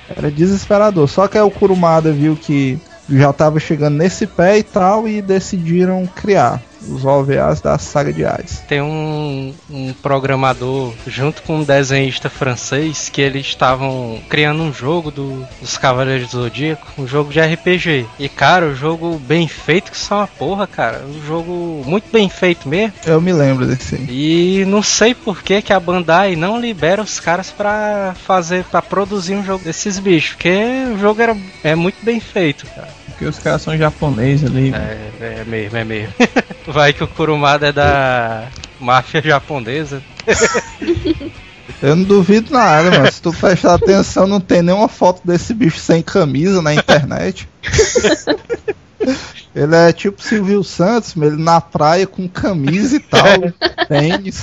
[0.09, 1.07] Era desesperador.
[1.07, 5.21] Só que aí o Kurumada viu que já tava chegando nesse pé e tal e
[5.21, 6.59] decidiram criar
[6.89, 8.59] os OVAs da saga de Hades.
[8.67, 15.11] Tem um, um programador junto com um desenhista francês que eles estavam criando um jogo
[15.11, 18.05] do, dos Cavaleiros do Zodíaco, um jogo de RPG.
[18.19, 21.03] E cara, o jogo bem feito que são uma porra, cara.
[21.05, 22.93] Um jogo muito bem feito mesmo.
[23.05, 23.95] Eu me lembro desse.
[24.09, 28.81] E não sei por que, que a Bandai não libera os caras pra fazer, para
[28.81, 30.57] produzir um jogo desses bichos, porque
[30.93, 33.04] o jogo era, é muito bem feito, cara.
[33.15, 34.73] Porque os caras são japoneses ali.
[34.73, 36.13] É, é mesmo, é mesmo.
[36.67, 40.03] Vai que o Kurumada é da máfia japonesa.
[41.81, 45.77] Eu não duvido nada, mas se tu prestar atenção, não tem nenhuma foto desse bicho
[45.77, 47.47] sem camisa na internet.
[49.55, 53.23] Ele é tipo Silvio Santos, ele na praia com camisa e tal,
[53.87, 54.41] tênis.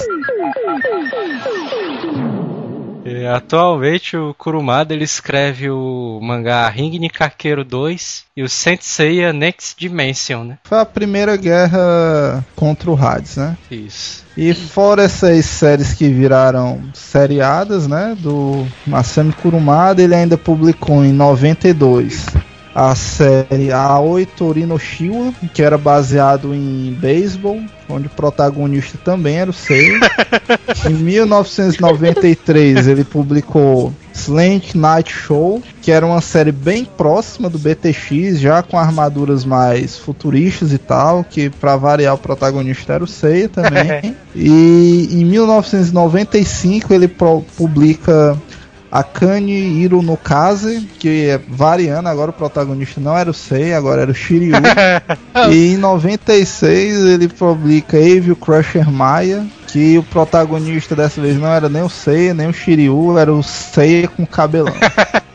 [3.27, 10.45] Atualmente o Kurumada ele escreve o mangá Ring Nikakeiro 2 e o Senseiya Next Dimension,
[10.45, 10.59] né?
[10.65, 13.57] Foi a primeira guerra contra o Hades, né?
[13.71, 14.25] Isso.
[14.37, 18.17] E fora essas séries que viraram seriadas, né?
[18.19, 22.27] Do Masami Kurumada, ele ainda publicou em 92
[22.75, 29.51] a série Aoi Torino Shiwa, que era baseado em beisebol, onde o protagonista também era
[29.51, 30.01] o Seiya.
[30.89, 38.41] em 1993 ele publicou Slant Night Show, que era uma série bem próxima do BTX,
[38.41, 43.49] já com armaduras mais futuristas e tal, que pra variar o protagonista era o Seiya
[43.49, 44.17] também.
[44.35, 48.39] e em 1995 ele publica
[48.93, 54.03] Akane Hiro no Kaze, que é variando, agora o protagonista não era o Sei, agora
[54.03, 54.53] era o Shiryu.
[55.51, 61.71] e em 96 ele publica Evil Crusher Maya, que o protagonista dessa vez não era
[61.71, 64.75] nem o Seiya, nem o Shiryu, era o Seiya com cabelão.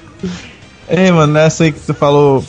[0.88, 2.44] Ei, mano, nessa aí que tu falou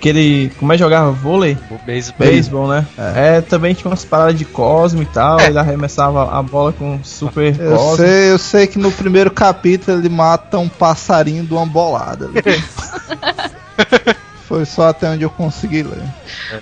[0.00, 0.50] que ele.
[0.58, 1.56] Como é que jogava vôlei?
[1.70, 2.26] O beisebol.
[2.26, 2.86] Beisebol, né?
[2.96, 3.40] É.
[3.40, 5.40] também tinha umas paradas de Cosmo e tal.
[5.40, 7.96] Ele arremessava a bola com super Eu Cosmo.
[7.96, 12.30] sei, eu sei que no primeiro capítulo ele mata um passarinho de uma bolada.
[14.50, 16.02] foi só até onde eu consegui ler.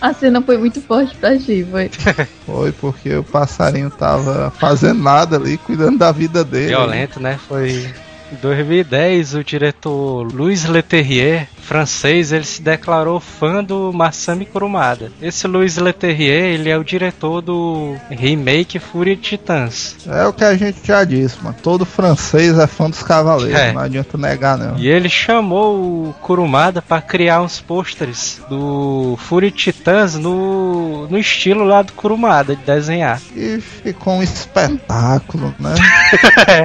[0.00, 1.90] A cena foi muito forte pra ti, foi.
[2.44, 6.68] Foi porque o passarinho tava fazendo nada ali, cuidando da vida dele.
[6.68, 7.38] Violento, né?
[7.48, 7.88] Foi.
[8.30, 15.10] Em 2010, o diretor Louis Leterrier, francês, ele se declarou fã do Masami Kurumada.
[15.20, 19.96] Esse Louis Leterrier, ele é o diretor do remake Fúria de Titãs.
[20.06, 21.56] É o que a gente já disse, mano.
[21.62, 23.72] Todo francês é fã dos cavaleiros, É.
[23.72, 24.76] não adianta negar não.
[24.78, 25.76] E ele chamou
[26.08, 31.94] o Kurumada para criar uns pôsteres do Fúria de Titãs no, no estilo lá do
[31.94, 33.20] Kurumada, de desenhar.
[33.34, 35.74] E ficou um espetáculo, né?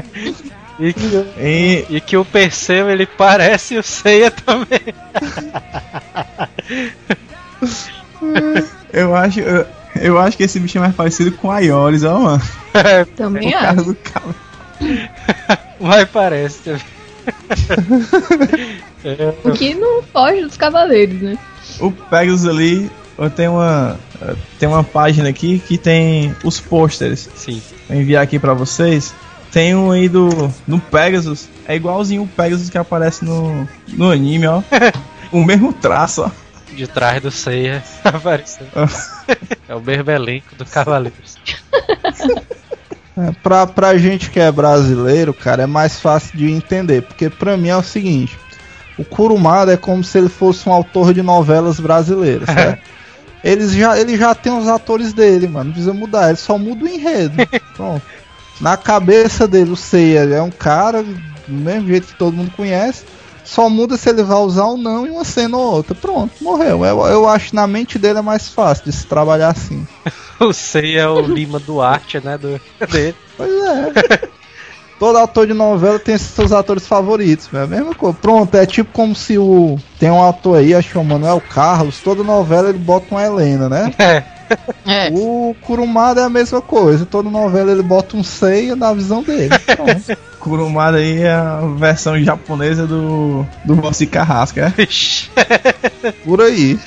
[0.79, 1.05] E que,
[1.37, 4.81] E e que o Perseu, ele parece o Seiya também.
[8.91, 9.39] eu acho.
[9.39, 9.65] Eu,
[10.01, 12.41] eu acho que esse bicho é mais parecido com a Ioris, ó, mano.
[13.15, 13.83] Também O cara acho.
[13.83, 14.35] do cabo.
[15.79, 16.81] Mas parece também.
[19.05, 21.37] É, O que não foge dos cavaleiros, né?
[21.77, 23.99] O Pegasus ali, eu tenho uma.
[24.57, 27.29] Tem uma página aqui que tem os pôsteres.
[27.35, 27.61] sim.
[27.89, 29.13] Vou enviar aqui pra vocês.
[29.53, 30.51] Tem um aí do.
[30.67, 31.47] No Pegasus.
[31.67, 34.63] É igualzinho o Pegasus que aparece no, no anime, ó.
[35.31, 36.31] o mesmo traço, ó.
[36.75, 38.65] De trás do Seiya apareceu.
[39.69, 41.37] É o mesmo elenco do Cavaleiros.
[43.15, 47.03] É, pra, pra gente que é brasileiro, cara, é mais fácil de entender.
[47.03, 48.35] Porque pra mim é o seguinte:
[48.97, 52.81] o Kurumada é como se ele fosse um autor de novelas brasileiras, certo?
[53.43, 55.65] Eles já, ele já tem os atores dele, mano.
[55.65, 57.35] Não precisa mudar, ele só muda o enredo.
[57.75, 58.01] Pronto.
[58.61, 63.03] Na cabeça dele, o Seiya é um cara do mesmo jeito que todo mundo conhece.
[63.43, 65.93] Só muda se ele vai usar ou não em uma cena ou outra.
[65.93, 66.85] Pronto, morreu.
[66.85, 69.85] Eu, eu acho que na mente dele é mais fácil de se trabalhar assim.
[70.39, 72.37] O Seiya é o Lima Duarte, né?
[72.37, 72.59] Do,
[72.91, 73.15] dele.
[73.37, 74.27] Pois é.
[74.99, 78.17] Todo ator de novela tem seus atores favoritos, é a mesma coisa.
[78.19, 79.77] Pronto, é tipo como se o.
[79.99, 83.23] Tem um ator aí, acho que é o Manuel Carlos, toda novela ele bota uma
[83.23, 83.93] Helena, né?
[83.99, 84.23] É.
[84.85, 85.09] É.
[85.11, 89.49] O Kurumada é a mesma coisa, toda novela ele bota um Seiya na visão dele.
[89.75, 90.17] Pronto.
[90.39, 93.45] Kurumada aí é a versão japonesa do.
[93.63, 94.69] do Moacir Carrasca, é?
[94.69, 95.29] Vixe.
[96.25, 96.77] Por aí.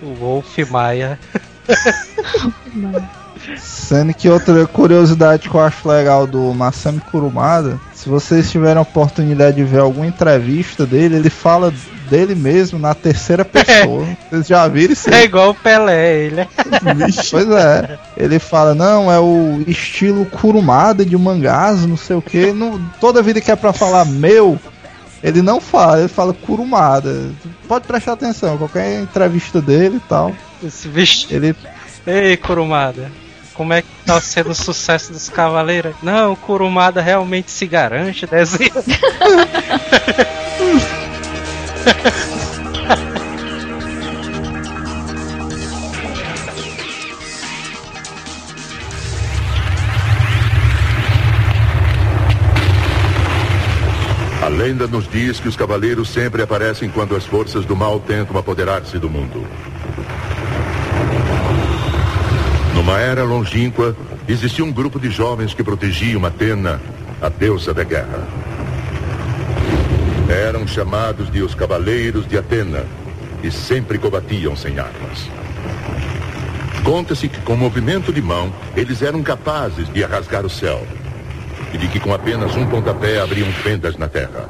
[0.00, 1.18] O Wolf Maia.
[3.58, 8.82] Sendo que outra curiosidade que eu acho legal do Masami Kurumada, se vocês tiverem a
[8.82, 11.72] oportunidade de ver alguma entrevista dele, ele fala
[12.08, 14.06] dele mesmo na terceira pessoa.
[14.30, 15.24] Vocês já viram isso É aí?
[15.24, 16.48] igual o Pelé, ele é.
[17.30, 17.98] Pois é.
[18.16, 22.54] Ele fala, não, é o estilo Kurumada de mangás, não sei o que.
[23.00, 24.58] Toda vida que é pra falar meu,
[25.22, 27.30] ele não fala, ele fala Kurumada.
[27.68, 30.32] Pode prestar atenção, qualquer entrevista dele e tal.
[30.62, 31.26] Esse bicho.
[31.30, 31.54] Ele
[32.06, 33.10] Ei, Kurumada.
[33.62, 35.94] Como é que tá sendo o sucesso dos Cavaleiros?
[36.02, 38.72] Não, o Kurumada realmente se garante, desenha.
[54.42, 58.36] A lenda nos diz que os cavaleiros sempre aparecem quando as forças do mal tentam
[58.36, 59.46] apoderar-se do mundo.
[62.82, 66.80] Numa era longínqua, existia um grupo de jovens que protegiam Atena,
[67.20, 68.26] a deusa da guerra.
[70.28, 72.84] Eram chamados de os Cavaleiros de Atena
[73.40, 75.30] e sempre combatiam sem armas.
[76.82, 80.84] Conta-se que com movimento de mão, eles eram capazes de rasgar o céu
[81.72, 84.48] e de que com apenas um pontapé abriam fendas na terra.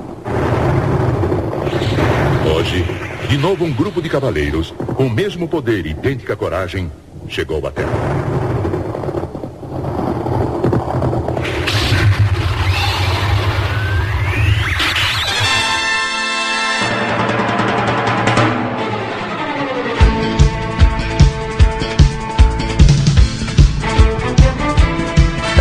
[2.56, 2.82] Hoje,
[3.28, 6.90] de novo um grupo de cavaleiros, com o mesmo poder e idêntica coragem,
[7.32, 7.88] chegou à Terra.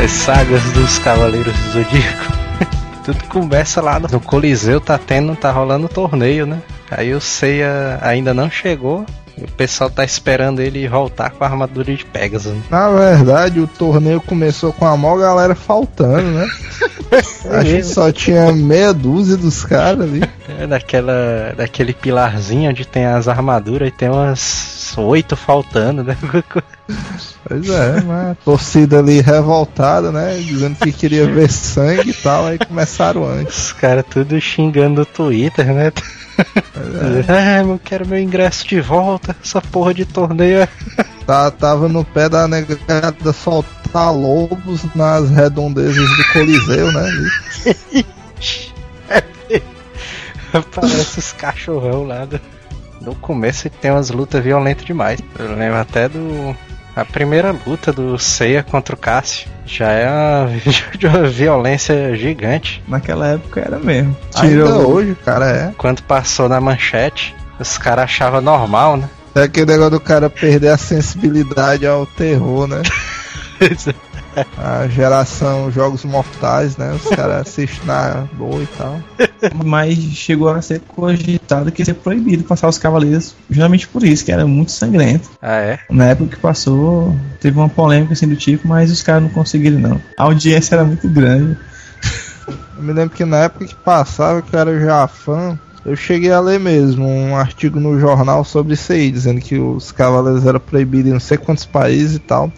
[0.04, 2.32] As sagas dos Cavaleiros do Zodíaco.
[3.06, 6.62] Tudo começa lá no Coliseu, tá tendo, tá rolando torneio, né?
[6.90, 9.06] Aí o Seiya ainda não chegou.
[9.38, 12.54] O pessoal tá esperando ele voltar com a armadura de Pegasus.
[12.54, 12.62] né?
[12.70, 16.48] Na verdade, o torneio começou com a maior galera faltando, né?
[17.12, 20.22] Acho que só tinha meia dúzia dos caras ali.
[20.60, 26.18] É daquela, daquele pilarzinho onde tem as armaduras e tem umas oito faltando, né?
[27.48, 30.38] Pois é, mas a torcida ali revoltada, né?
[30.38, 33.66] Dizendo que queria ver sangue e tal, aí começaram antes.
[33.66, 35.92] Os caras tudo xingando no Twitter, né?
[36.38, 37.62] É.
[37.62, 39.36] Eu quero meu ingresso de volta.
[39.44, 40.68] Essa porra de torneio é
[41.26, 47.02] Tá, tava no pé da negada soltar lobos nas redondezas do Coliseu, né?
[47.02, 48.06] ali.
[50.76, 52.40] Parece os cachorrão lá do...
[53.00, 55.20] No começo tem umas lutas violentas demais.
[55.40, 56.56] Eu lembro até do.
[56.96, 59.50] A primeira luta do Seiya contra o Cássio.
[59.66, 60.50] Já é uma,
[60.98, 62.84] de uma violência gigante.
[62.88, 64.16] Naquela época era mesmo.
[64.36, 65.74] Ainda Tirou hoje, cara, é.
[65.78, 69.10] Quando passou na manchete, os caras achavam normal, né?
[69.34, 72.82] É aquele negócio do cara perder a sensibilidade ao terror, né?
[74.58, 76.94] A geração Jogos Mortais, né?
[76.94, 79.00] Os caras assistem na boa e tal.
[79.64, 84.24] mas chegou a ser cogitado que ia ser proibido passar os cavaleiros, justamente por isso,
[84.24, 85.30] que era muito sangrento.
[85.42, 85.80] ah, é?
[85.90, 89.80] Na época que passou, teve uma polêmica assim do tipo, mas os caras não conseguiram
[89.80, 90.02] não.
[90.18, 91.58] A audiência era muito grande.
[92.78, 96.32] Eu me lembro que na época que passava, que eu era já fã, eu cheguei
[96.32, 100.60] a ler mesmo um artigo no jornal sobre isso aí, dizendo que os cavaleiros eram
[100.60, 102.52] proibidos em não sei quantos países e tal.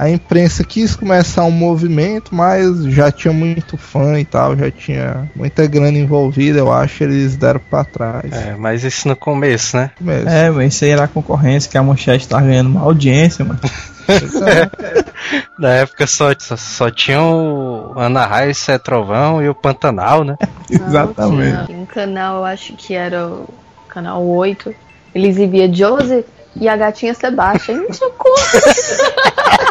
[0.00, 5.30] A imprensa quis começar um movimento, mas já tinha muito fã e tal, já tinha
[5.36, 8.32] muita grana envolvida, eu acho, eles deram pra trás.
[8.32, 9.90] É, mas isso no começo, né?
[10.00, 10.30] Mesmo.
[10.30, 13.60] É, mas isso aí era a concorrência, que a manchete tava ganhando uma audiência, mano.
[14.08, 15.04] É.
[15.60, 20.38] Na época só, só, só tinha o Ana Raio, Cé Trovão e o Pantanal, né?
[20.70, 21.66] Exatamente.
[21.66, 23.46] Tinha um canal, eu acho que era o
[23.86, 24.74] canal 8.
[25.14, 26.24] Ele exibia Josie
[26.56, 27.76] e a gatinha Sebastião.
[27.76, 28.34] Não tinha como.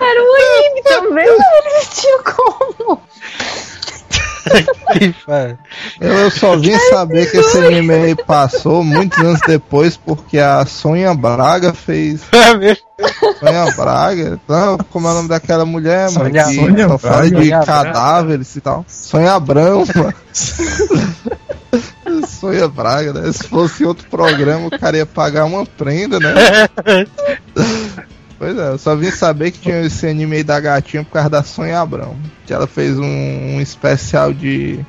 [0.00, 3.00] Era um anime também, eles tinham como.
[6.00, 10.64] Eu, eu só vim saber que esse anime aí passou muitos anos depois, porque a
[10.64, 12.20] Sonha Braga fez.
[12.32, 12.84] É mesmo?
[13.40, 14.40] Sonha Braga?
[14.48, 16.30] Não, como é o nome daquela mulher, mano?
[16.30, 17.30] Sonha- que Sonha só fala Braga.
[17.40, 18.84] de Sonha cadáveres e tal.
[18.88, 20.14] Sonha Abrão, mano.
[22.28, 23.32] Sonha Braga, né?
[23.32, 26.34] Se fosse outro programa, o cara ia pagar uma prenda, né?
[28.38, 31.30] Pois é, eu só vim saber que tinha esse anime aí da gatinha por causa
[31.30, 32.16] da Sonha Abrão.
[32.46, 34.84] Que ela fez um, um especial de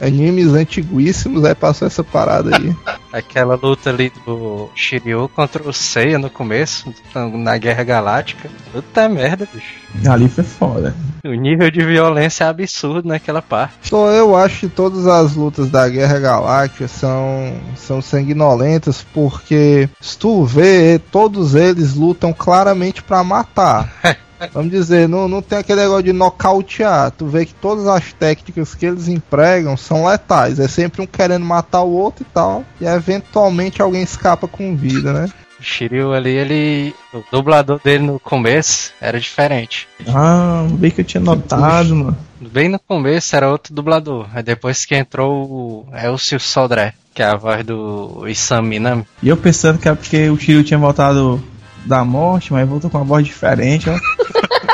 [0.00, 2.74] animes antiguíssimos, aí passou essa parada aí.
[3.12, 8.48] Aquela luta ali do Shiryu contra o Seiya no começo, na Guerra Galáctica.
[8.72, 9.82] Puta merda, bicho.
[10.08, 10.94] Ali foi foda.
[11.24, 13.74] O nível de violência é absurdo naquela parte.
[13.86, 20.18] Então eu acho que todas as lutas da Guerra Galáctica são, são sanguinolentas, porque se
[20.18, 23.92] tu vê, todos eles lutam claramente pra matar.
[24.52, 27.12] Vamos dizer, não, não tem aquele negócio de nocautear.
[27.12, 30.58] Tu vê que todas as técnicas que eles empregam são letais.
[30.58, 32.64] É sempre um querendo matar o outro e tal.
[32.80, 35.28] E eventualmente alguém escapa com vida, né?
[35.60, 36.94] O Shiryu ali, ele.
[37.14, 39.86] O dublador dele no começo era diferente.
[40.08, 42.16] Ah, bem que eu tinha notado, mano.
[42.40, 44.26] Bem no começo era outro dublador.
[44.34, 49.06] Aí depois que entrou o Elcio Sodré, que é a voz do Isam Minami.
[49.22, 51.40] E eu pensando que é porque o Shiryu tinha voltado
[51.86, 53.94] da morte, mas voltou com uma voz diferente, ó.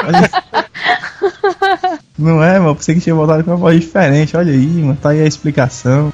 [0.07, 0.31] Olha-
[2.19, 2.75] Não é, mano?
[2.75, 4.37] Pensei que tinha voltado com uma voz diferente.
[4.37, 4.99] Olha aí, mano.
[5.01, 6.13] Tá aí a explicação.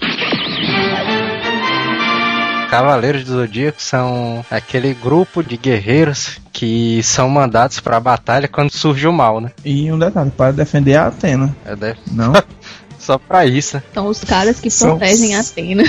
[2.70, 9.06] Cavaleiros do Zodíaco são aquele grupo de guerreiros que são mandados pra batalha quando surge
[9.06, 9.52] o mal, né?
[9.64, 11.54] E um detalhe, para defender a Atena.
[11.64, 12.32] É de- Não?
[12.98, 13.76] Só pra isso.
[13.76, 13.82] né?
[13.92, 15.84] São os caras que São- protegem a Atena.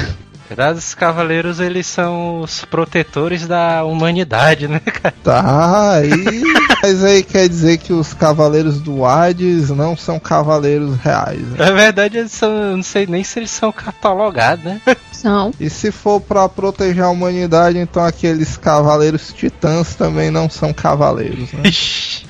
[0.46, 5.14] Na verdade, os cavaleiros eles são os protetores da humanidade, né, cara?
[5.24, 6.44] Tá, aí.
[6.84, 11.42] Mas aí quer dizer que os cavaleiros do Hades não são cavaleiros reais.
[11.42, 11.58] Né?
[11.58, 12.52] Na verdade, eles são.
[12.52, 14.80] eu Não sei nem se eles são catalogados, né?
[15.12, 15.52] São.
[15.60, 21.52] E se for pra proteger a humanidade, então aqueles cavaleiros titãs também não são cavaleiros,
[21.54, 21.64] né?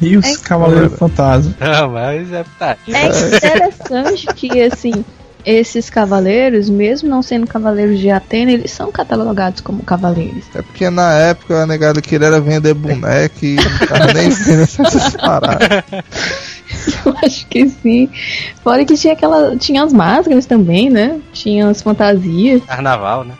[0.01, 0.37] E os É.
[0.37, 1.53] Cavaleiros Fantasma.
[1.59, 2.45] Não, mas é.
[2.57, 2.77] Tá.
[2.87, 5.03] É interessante que, assim,
[5.45, 10.45] esses cavaleiros, mesmo não sendo cavaleiros de Atena, eles são catalogados como cavaleiros.
[10.55, 14.61] É porque na época a negada queria era vender boneco e não tava nem vendo
[14.63, 15.83] essas paradas.
[17.23, 18.09] acho que sim.
[18.63, 19.55] Fora que tinha aquela.
[19.55, 21.19] Tinha as máscaras também, né?
[21.31, 22.63] Tinha as fantasias.
[22.65, 23.35] Carnaval, né?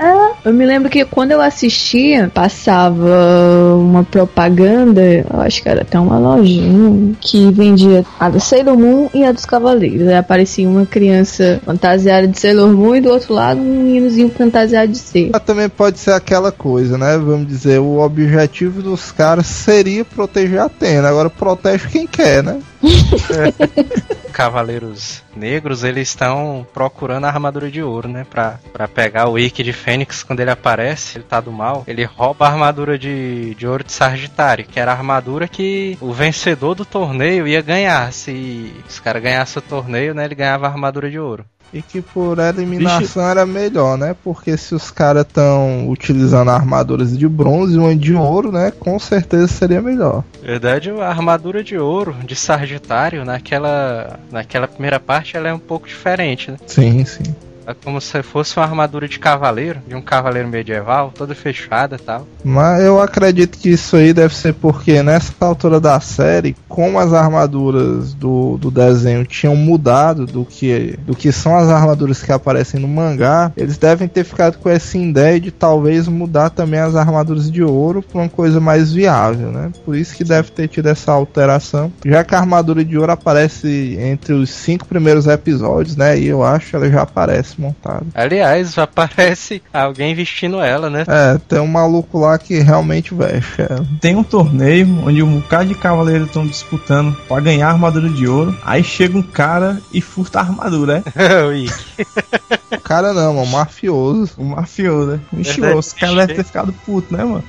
[0.46, 6.00] Eu me lembro que quando eu assistia, passava uma propaganda, eu acho que era até
[6.00, 10.08] uma lojinha, que vendia a do Sailor Moon e a dos Cavaleiros.
[10.08, 14.92] Aí aparecia uma criança fantasiada de Sailor Moon e do outro lado um meninozinho fantasiado
[14.92, 15.30] de ser.
[15.34, 17.18] Mas também pode ser aquela coisa, né?
[17.18, 21.10] Vamos dizer, o objetivo dos caras seria proteger a Atena.
[21.10, 22.60] Agora protege quem quer, né?
[24.32, 28.26] Cavaleiros Negros, eles estão procurando a armadura de ouro, né?
[28.30, 31.84] Pra, pra pegar o Ikki de Fênix quando ele aparece, ele tá do mal.
[31.88, 36.12] Ele rouba a armadura de, de ouro de Sagitário, que era a armadura que o
[36.12, 38.12] vencedor do torneio ia ganhar.
[38.12, 40.26] Se os caras ganhassem o torneio, né?
[40.26, 41.46] Ele ganhava a armadura de ouro.
[41.74, 44.16] E que por eliminação era melhor, né?
[44.24, 48.72] Porque se os caras estão utilizando armaduras de bronze e uma de ouro, né?
[48.72, 50.24] Com certeza seria melhor.
[50.42, 55.60] Na verdade, a armadura de ouro de Sagitário, naquela, naquela primeira parte, ela é um
[55.60, 56.58] pouco diferente, né?
[56.66, 57.36] Sim, sim.
[57.68, 62.00] É como se fosse uma armadura de cavaleiro, de um cavaleiro medieval, toda fechada e
[62.00, 62.28] tal.
[62.44, 67.12] Mas eu acredito que isso aí deve ser porque nessa altura da série, como as
[67.14, 72.80] armaduras do, do desenho tinham mudado do que, do que são as armaduras que aparecem
[72.80, 77.52] no mangá, eles devem ter ficado com essa ideia de talvez mudar também as armaduras
[77.52, 79.72] de ouro para uma coisa mais viável, né?
[79.84, 81.92] Por isso que deve ter tido essa alteração.
[82.06, 86.18] Já que a armadura de ouro aparece entre os cinco primeiros episódios, né?
[86.20, 88.06] E eu acho que ela já aparece montada.
[88.14, 91.04] Aliás, aparece alguém vestindo ela, né?
[91.08, 93.86] É, tem um maluco lá que realmente veste ela.
[94.00, 98.28] Tem um torneio onde um bocado de cavaleiros estão disputando pra ganhar a armadura de
[98.28, 98.58] ouro.
[98.64, 101.44] Aí chega um cara e furta a armadura, é?
[101.46, 102.80] o.
[102.80, 104.34] Cara não, mano, mafioso.
[104.38, 105.20] O mafioso, né?
[105.32, 107.44] Vixe, os caras devem ter ficado puto, né, mano?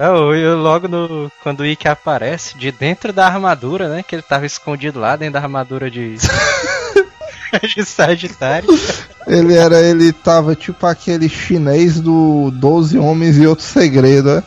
[0.00, 4.02] Não, eu logo no, quando o Ikki aparece, de dentro da armadura, né?
[4.02, 6.16] Que ele tava escondido lá dentro da armadura de.
[7.74, 8.68] de Sagitário.
[9.26, 14.42] Ele era, ele tava tipo aquele chinês do 12 Homens e Outro Segredo, né?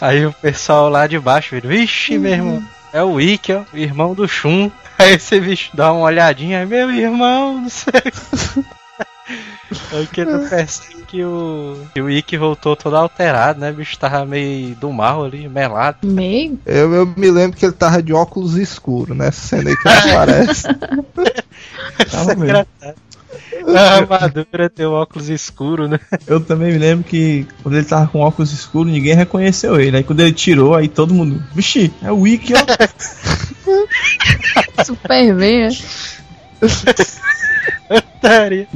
[0.00, 2.62] Aí o pessoal lá de baixo vira, vixe, meu irmão,
[2.92, 4.70] é o Ikki, ó, o irmão do Shun.
[4.98, 7.92] Aí esse bicho dá uma olhadinha, meu irmão, não sei.
[9.92, 13.70] Aí que ele percebe que o, que o Ikki voltou todo alterado, né?
[13.70, 16.06] O bicho tava meio do mal ali, melado.
[16.06, 16.58] Meio?
[16.64, 19.30] Eu, eu me lembro que ele tava de óculos escuros, né?
[19.30, 20.62] Cena aí que ele aparece.
[22.10, 22.66] Tava mesmo.
[23.76, 25.98] A armadura tem um óculos escuro, né?
[26.26, 29.96] Eu também me lembro que quando ele tava com óculos escuros, ninguém reconheceu ele.
[29.96, 31.42] Aí quando ele tirou, aí todo mundo.
[31.54, 32.58] Vixe, é o Wiki, ó.
[34.84, 35.68] Super veia.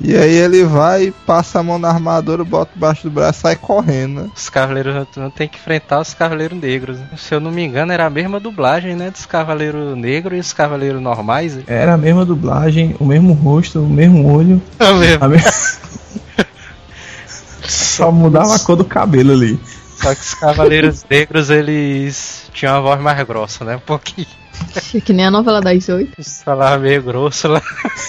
[0.02, 3.56] E aí ele vai, passa a mão na armadura, bota debaixo do braço e sai
[3.56, 4.30] correndo, né?
[4.36, 6.98] Os Cavaleiros não tem que enfrentar os Cavaleiros Negros.
[6.98, 7.08] né?
[7.16, 9.10] Se eu não me engano, era a mesma dublagem, né?
[9.10, 11.56] Dos Cavaleiros Negros e os Cavaleiros Normais.
[11.56, 11.64] né?
[11.66, 14.62] Era a mesma dublagem, o mesmo rosto, o mesmo olho.
[14.78, 15.24] É mesmo.
[15.24, 15.38] A me-
[17.66, 19.58] Só mudava a cor do cabelo ali.
[20.00, 23.76] Só que os Cavaleiros Negros, eles tinham uma voz mais grossa, né?
[23.76, 24.26] Um pouquinho.
[25.04, 26.12] Que nem a novela das oito.
[26.18, 27.62] Eles falavam meio grosso lá.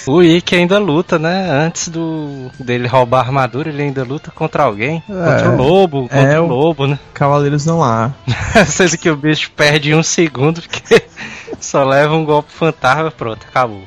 [0.05, 1.49] O Ikki ainda luta, né?
[1.49, 5.01] Antes do dele roubar a armadura, ele ainda luta contra alguém.
[5.07, 6.99] Contra o lobo, contra É, o lobo, né?
[7.13, 8.11] Cavaleiros não há.
[8.67, 11.03] Sendo que o bicho perde um segundo, porque
[11.59, 13.83] só leva um golpe fantasma, pronto, acabou.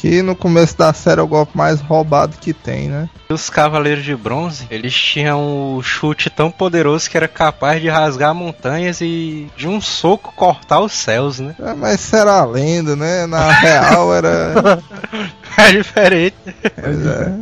[0.00, 3.08] Que no começo da série é o golpe mais roubado que tem, né?
[3.28, 8.32] Os Cavaleiros de Bronze, eles tinham o chute tão poderoso que era capaz de rasgar
[8.32, 11.56] montanhas e de um soco cortar os céus, né?
[11.58, 13.26] É, mas isso era lenda, né?
[13.26, 14.80] Na real era.
[15.58, 16.36] É diferente.
[16.80, 17.32] Pois é.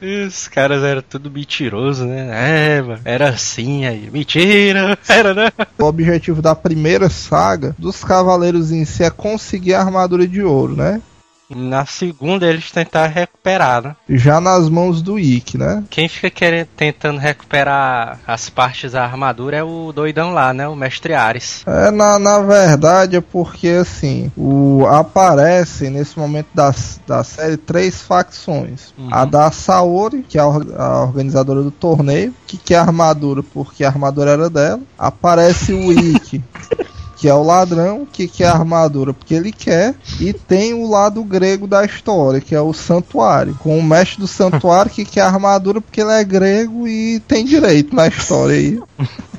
[0.26, 2.76] Os caras eram tudo mentiroso, né?
[2.78, 4.08] É, mano, era assim aí.
[4.10, 4.96] Mentira!
[5.08, 5.52] Era, né?
[5.78, 10.76] O objetivo da primeira saga dos cavaleiros em si é conseguir a armadura de ouro,
[10.76, 11.00] né?
[11.48, 13.96] Na segunda eles tentaram recuperar, né?
[14.08, 15.84] Já nas mãos do Ikki, né?
[15.88, 20.66] Quem fica querendo, tentando recuperar as partes da armadura é o doidão lá, né?
[20.66, 21.62] O Mestre Ares.
[21.66, 26.74] É, na, na verdade é porque assim, o, aparece nesse momento da,
[27.06, 28.92] da série três facções.
[28.98, 29.08] Uhum.
[29.12, 33.84] A da Saori, que é a, a organizadora do torneio, que quer a armadura porque
[33.84, 34.80] a armadura era dela.
[34.98, 36.42] Aparece o Ikki.
[37.16, 41.24] Que é o ladrão que quer a armadura porque ele quer, e tem o lado
[41.24, 45.28] grego da história, que é o santuário, com o mestre do santuário que quer a
[45.28, 48.80] armadura porque ele é grego e tem direito na história aí.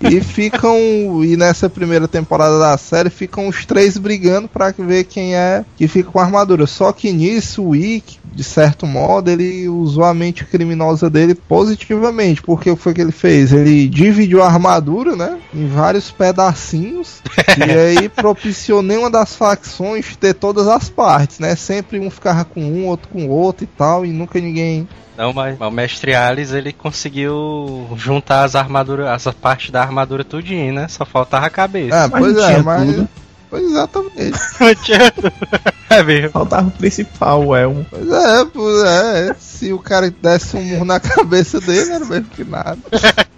[0.00, 0.78] E ficam.
[1.24, 5.86] E nessa primeira temporada da série ficam os três brigando pra ver quem é que
[5.86, 6.66] fica com a armadura.
[6.66, 12.42] Só que nisso o Ikki de certo modo, ele usou a mente criminosa dele positivamente.
[12.42, 13.52] Porque foi o que ele fez?
[13.52, 15.38] Ele dividiu a armadura, né?
[15.52, 17.20] Em vários pedacinhos.
[17.58, 17.62] e
[18.00, 21.56] aí propiciou nenhuma das facções ter todas as partes, né?
[21.56, 24.06] Sempre um ficava com um, outro com outro e tal.
[24.06, 24.88] E nunca ninguém
[25.20, 30.24] não, mas, mas o mestre Alice ele conseguiu juntar as armaduras, as partes da armadura
[30.24, 30.88] tudinho, né?
[30.88, 32.04] Só faltava a cabeça.
[32.04, 32.94] Ah, pois é, mas.
[32.94, 33.08] Tudo.
[33.50, 34.38] Pois exatamente.
[35.90, 36.30] é mesmo.
[36.30, 37.84] Faltava o principal, o Elmo.
[37.90, 39.34] Pois é, pois é.
[39.38, 42.78] Se o cara desse um murro na cabeça dele, era mesmo que nada.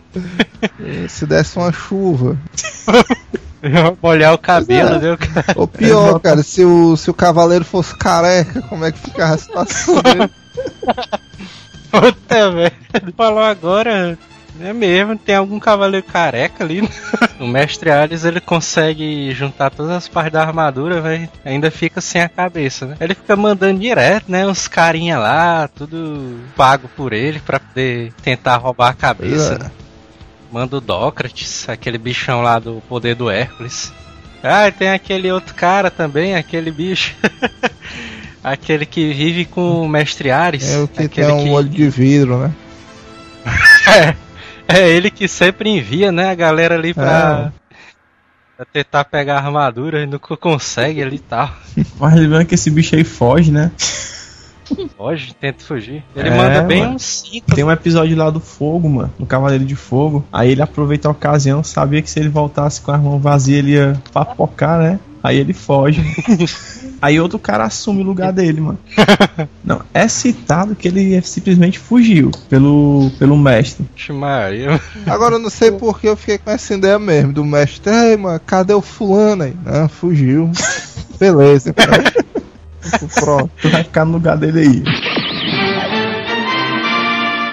[1.09, 2.39] Se desse uma chuva.
[4.01, 4.99] Molhar o cabelo, é.
[5.01, 5.47] deu, cara.
[5.57, 9.39] Ou pior, cara, se o, se o cavaleiro fosse careca, como é que ficava a
[9.39, 10.31] situação dele?
[11.93, 12.73] Puta, velho.
[13.17, 14.19] Falou agora.
[14.61, 16.87] É mesmo, tem algum cavaleiro careca ali.
[17.41, 21.29] o mestre Alice ele consegue juntar todas as partes da armadura, velho.
[21.45, 22.97] Ainda fica sem a cabeça, né?
[23.01, 24.47] Ele fica mandando direto, né?
[24.47, 29.55] Uns carinha lá, tudo pago por ele pra poder tentar roubar a cabeça.
[29.55, 29.59] É.
[29.59, 29.71] Né?
[30.53, 33.91] Manda o Dócrates, aquele bichão lá do poder do Hércules.
[34.43, 37.15] Ah, e tem aquele outro cara também, aquele bicho.
[38.43, 40.71] aquele que vive com o mestre Ares.
[40.71, 41.51] É o que tem um que...
[41.51, 42.53] olho de vidro, né?
[43.89, 44.15] é.
[44.69, 47.77] É ele que sempre envia, né, a galera ali pra, é.
[48.57, 51.51] pra tentar pegar a armadura e nunca consegue ali e tal.
[51.99, 53.71] Mas lembrando que esse bicho aí foge, né?
[54.97, 56.03] Foge, tenta fugir.
[56.17, 56.95] Ele é, manda bem mano.
[56.95, 57.55] uns 5.
[57.55, 60.25] Tem um episódio lá do fogo, mano, no Cavaleiro de Fogo.
[60.33, 63.73] Aí ele aproveita a ocasião, sabia que se ele voltasse com a mão vazia ele
[63.73, 64.99] ia papocar, né?
[65.23, 66.01] Aí ele foge.
[67.03, 68.79] Aí outro cara assume o lugar dele, mano.
[69.65, 73.85] Não, é citado que ele simplesmente fugiu pelo, pelo mestre.
[74.11, 74.81] Maria.
[75.07, 77.93] Agora eu não sei porque eu fiquei com essa ideia mesmo do mestre.
[77.93, 79.57] Ei, mano, cadê o fulano aí?
[79.65, 80.51] Não, fugiu.
[81.19, 83.09] Beleza, então.
[83.15, 84.85] Pronto, tu vai ficar no lugar dele aí.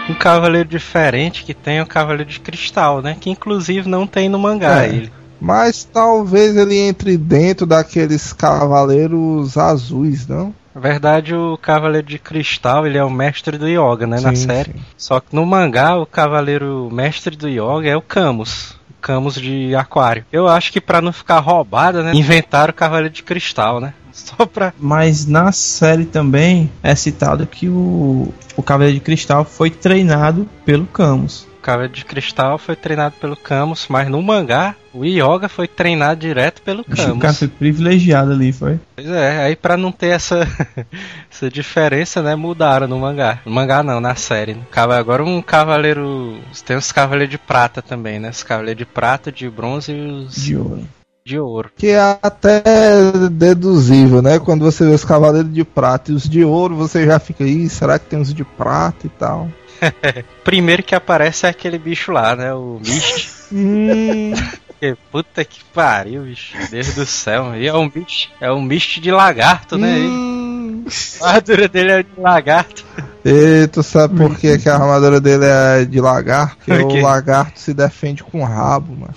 [0.10, 3.16] Um cavaleiro diferente que tem é o Cavaleiro de Cristal, né?
[3.20, 4.90] Que inclusive não tem no mangá é.
[4.90, 5.19] ele.
[5.40, 10.54] Mas talvez ele entre dentro daqueles cavaleiros azuis, não?
[10.74, 14.36] Na verdade, o Cavaleiro de Cristal, ele é o mestre do Yoga, né, sim, na
[14.36, 14.72] série.
[14.72, 14.80] Sim.
[14.96, 18.76] Só que no mangá, o Cavaleiro Mestre do Yoga é o Camus.
[19.02, 20.26] Camus de Aquário.
[20.32, 23.94] Eu acho que para não ficar roubada, né, inventaram o Cavaleiro de Cristal, né?
[24.14, 24.74] Só pra...
[24.80, 30.86] Mas na série também é citado que o, o Cavaleiro de Cristal foi treinado pelo
[30.86, 31.48] Camus.
[31.60, 36.62] Cavaleiro de Cristal foi treinado pelo Camus, mas no mangá o Yoga foi treinado direto
[36.62, 37.18] pelo Camus.
[37.18, 38.80] O cara foi privilegiado ali, foi?
[38.96, 40.48] Pois é, aí pra não ter essa,
[41.32, 43.40] essa diferença, né, mudaram no mangá.
[43.46, 44.58] No mangá não, na série.
[44.76, 46.40] Agora um cavaleiro...
[46.66, 48.30] Tem os cavaleiros de prata também, né?
[48.30, 50.36] Os cavaleiros de prata, de bronze e os...
[50.36, 50.88] De ouro
[51.30, 51.70] de ouro.
[51.76, 52.64] Que é até
[53.32, 54.40] deduzível, né?
[54.40, 57.70] Quando você vê os cavaleiros de prata e os de ouro, você já fica aí,
[57.70, 59.48] será que tem os de prata e tal?
[60.44, 62.54] Primeiro que aparece é aquele bicho lá, né?
[62.54, 63.30] O Mist.
[63.52, 64.34] hum.
[65.12, 66.56] Puta que pariu, bicho.
[66.72, 67.56] Deus do céu.
[67.56, 68.30] E é um bicho.
[68.40, 69.98] É um Mist de lagarto, né?
[69.98, 70.86] Hum.
[71.22, 72.86] A armadura dele é de lagarto.
[73.26, 76.58] E tu sabe por que, que a armadura dele é de lagarto?
[76.66, 79.14] Porque o lagarto se defende com o rabo, mano.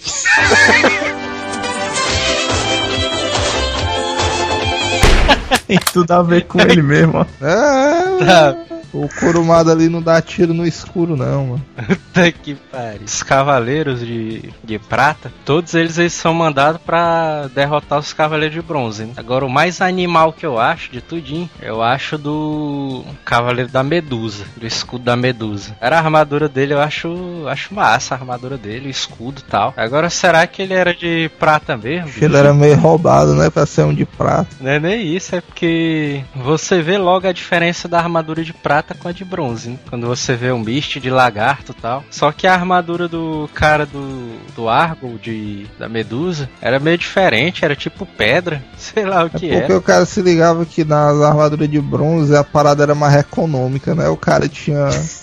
[5.67, 7.27] Tem tudo a ver com ele mesmo, ó.
[7.47, 8.72] É, tá.
[8.93, 11.65] O Kurumada ali não dá tiro no escuro, não, mano.
[12.13, 13.05] Puta que pariu.
[13.05, 18.61] Os cavaleiros de, de prata, todos eles, eles são mandados para derrotar os cavaleiros de
[18.61, 19.05] bronze.
[19.05, 19.15] Né?
[19.17, 24.45] Agora, o mais animal que eu acho de tudinho, eu acho do cavaleiro da Medusa,
[24.57, 25.75] do escudo da Medusa.
[25.81, 29.73] Era a armadura dele, eu acho, acho massa a armadura dele, o escudo e tal.
[29.77, 32.13] Agora, será que ele era de prata mesmo?
[32.21, 34.49] Ele era meio roubado, né, pra ser um de prata.
[34.61, 38.82] Não é nem isso, é porque você vê logo a diferença da armadura de prata
[38.83, 39.79] prata com a de bronze, né?
[39.89, 42.05] Quando você vê um Beast de lagarto e tal.
[42.11, 47.65] Só que a armadura do cara do, do Argo, de, da Medusa, era meio diferente,
[47.65, 49.61] era tipo pedra, sei lá o que é.
[49.61, 53.95] Porque o cara se ligava que nas armaduras de bronze a parada era mais econômica,
[53.95, 54.09] né?
[54.09, 54.89] O cara tinha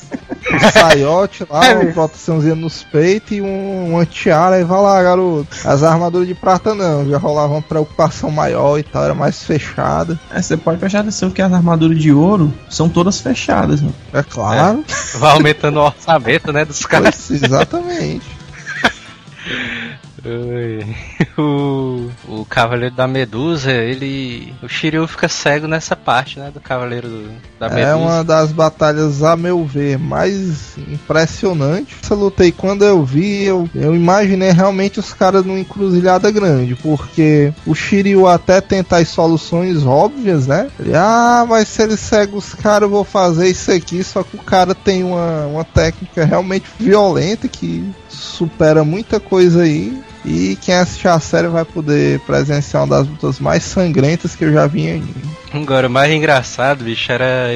[0.74, 5.48] saiote lá, é uma proteçãozinha nos peitos e um, uma tiara e vai lá, garoto.
[5.66, 10.20] As armaduras de prata não, já rolava uma preocupação maior e tal, era mais fechada.
[10.32, 13.96] É, você pode prestar atenção que as armaduras de ouro são todas fechadas, mano.
[14.14, 14.84] É claro.
[14.88, 17.26] É, vai aumentando o orçamento, né, dos caras.
[17.28, 18.26] Pois, exatamente.
[21.38, 24.54] o, o Cavaleiro da Medusa, ele.
[24.62, 26.52] O Shiryu fica cego nessa parte, né?
[26.54, 27.88] Do Cavaleiro do, da Medusa.
[27.88, 31.96] É uma das batalhas, a meu ver, mais impressionante.
[32.04, 36.76] Essa luta aí, quando eu vi, eu, eu imaginei realmente os caras numa encruzilhada grande,
[36.76, 40.70] porque o Shiryu até tenta as soluções óbvias, né?
[40.80, 44.36] Ele, ah, mas se ele cega os caras, eu vou fazer isso aqui, só que
[44.36, 50.02] o cara tem uma, uma técnica realmente violenta que supera muita coisa aí.
[50.26, 54.52] E quem assistir a série vai poder presenciar uma das lutas mais sangrentas que eu
[54.52, 55.14] já vi em
[55.54, 57.48] Agora, o mais engraçado, bicho, era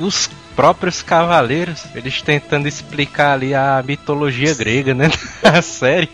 [0.00, 5.10] os próprios cavaleiros, eles tentando explicar ali a mitologia grega, né?
[5.42, 6.08] Na série.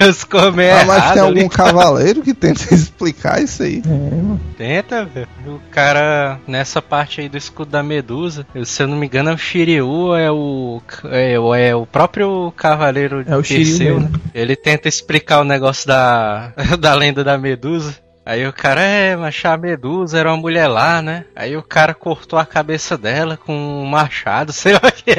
[0.00, 1.40] Os comem Ah, mas tem errado ali.
[1.40, 3.82] algum cavaleiro que tenta explicar isso aí.
[3.84, 4.40] É, mano.
[4.56, 5.28] Tenta, velho.
[5.46, 9.30] O cara, nessa parte aí do escudo da Medusa, eu- se eu não me engano,
[9.30, 10.80] é o Shiryu, é o.
[11.10, 14.10] É, o- é o próprio cavaleiro É o Perseu, né?
[14.34, 17.94] Ele tenta explicar o negócio da, da lenda da Medusa.
[18.28, 21.24] Aí o cara, é, mas a Medusa era uma mulher lá, né?
[21.34, 25.12] Aí o cara cortou a cabeça dela com um machado, sei lá o que.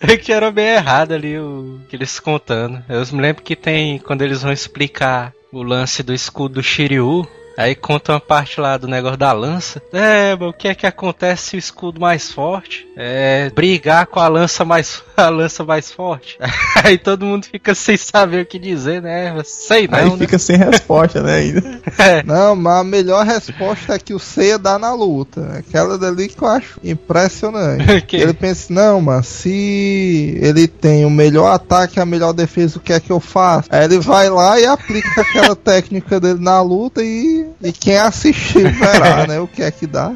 [0.00, 2.82] É que era bem errado ali o que eles contando.
[2.88, 7.24] Eu me lembro que tem, quando eles vão explicar o lance do escudo do Shiryu,
[7.56, 9.80] Aí conta uma parte lá do negócio da lança.
[9.92, 12.86] É, mas o que é que acontece se o escudo mais forte?
[12.96, 16.36] É brigar com a lança mais a lança mais forte.
[16.84, 19.34] Aí todo mundo fica sem saber o que dizer, né?
[19.44, 20.16] Sei não, Aí né?
[20.18, 21.36] fica sem resposta, né?
[21.36, 21.80] Ainda.
[22.26, 25.58] Não, mas a melhor resposta é que o Seiya dá na luta.
[25.58, 28.00] Aquela dali que eu acho impressionante.
[28.02, 32.78] Que- Ele pensa, não, mas se ele tem o melhor ataque e a melhor defesa,
[32.78, 33.68] o que é que eu faço?
[33.70, 38.70] Aí ele vai lá e aplica aquela técnica dele na luta e, e quem assistir
[38.72, 39.40] verá, né?
[39.40, 40.12] O que é que dá.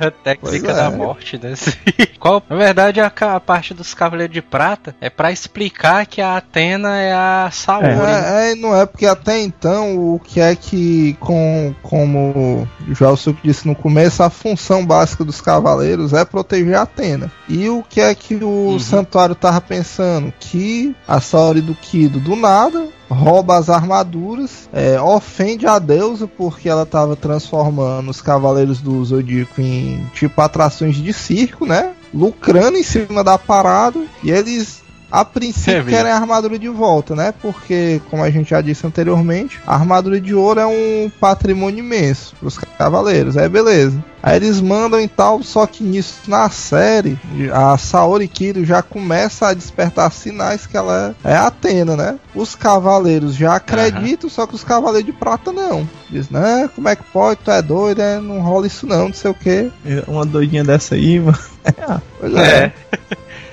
[0.00, 0.74] A técnica é.
[0.74, 1.52] da morte, né?
[2.18, 6.38] Qual, na verdade, a, a parte dos Cavaleiros de Prata é pra explicar que a
[6.38, 7.88] Atena é a Saori.
[7.88, 13.36] É, é, não é porque até então o que é que, com, como o Joelson
[13.44, 17.30] disse no começo, a função básica dos cavaleiros é proteger a Atena.
[17.46, 18.78] E o que é que o Uhum.
[18.78, 20.32] santuário tava pensando?
[20.40, 26.68] Que a Saori do Kido do nada rouba as armaduras, é, ofende a deusa porque
[26.68, 31.92] ela tava transformando os cavaleiros do Zodíaco em tipo atrações de circo, né?
[32.12, 34.82] Lucrando em cima da parada e eles
[35.12, 35.90] a É princípio mesmo.
[35.90, 37.34] querem a armadura de volta, né?
[37.42, 42.34] Porque, como a gente já disse anteriormente, a armadura de ouro é um patrimônio imenso
[42.40, 44.02] pros cavaleiros, aí beleza.
[44.22, 47.18] Aí eles mandam e tal, só que nisso, na série,
[47.52, 52.18] a Saori Kido já começa a despertar sinais que ela é Atena, né?
[52.34, 55.88] Os cavaleiros já acreditam, só que os cavaleiros de prata não.
[56.08, 56.70] Diz, né?
[56.74, 57.40] Como é que pode?
[57.44, 58.20] Tu é doido, né?
[58.20, 59.72] Não rola isso não, não sei o que.
[60.06, 61.38] Uma doidinha dessa aí, mano.
[62.18, 62.72] Pois é.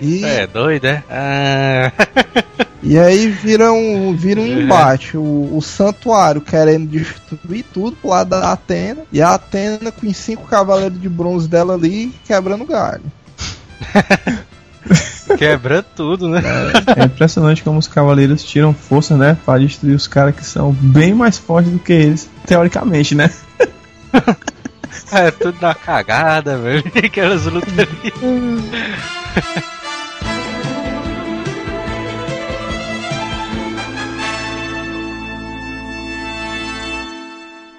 [0.01, 1.03] E, É, doido, é?
[1.09, 1.91] Ah,
[2.82, 5.17] E aí vira um, vira um embate.
[5.17, 9.01] O, o santuário querendo destruir tudo pro lado da Atena.
[9.11, 13.03] E a Atena com cinco cavaleiros de bronze dela ali quebrando galho.
[15.38, 16.41] quebra tudo, né?
[16.97, 19.38] É impressionante como os cavaleiros tiram força, né?
[19.45, 23.32] Pra destruir os caras que são bem mais fortes do que eles, teoricamente, né?
[25.12, 26.84] É tudo na cagada, velho.
[27.03, 28.14] Aquelas lutas ali.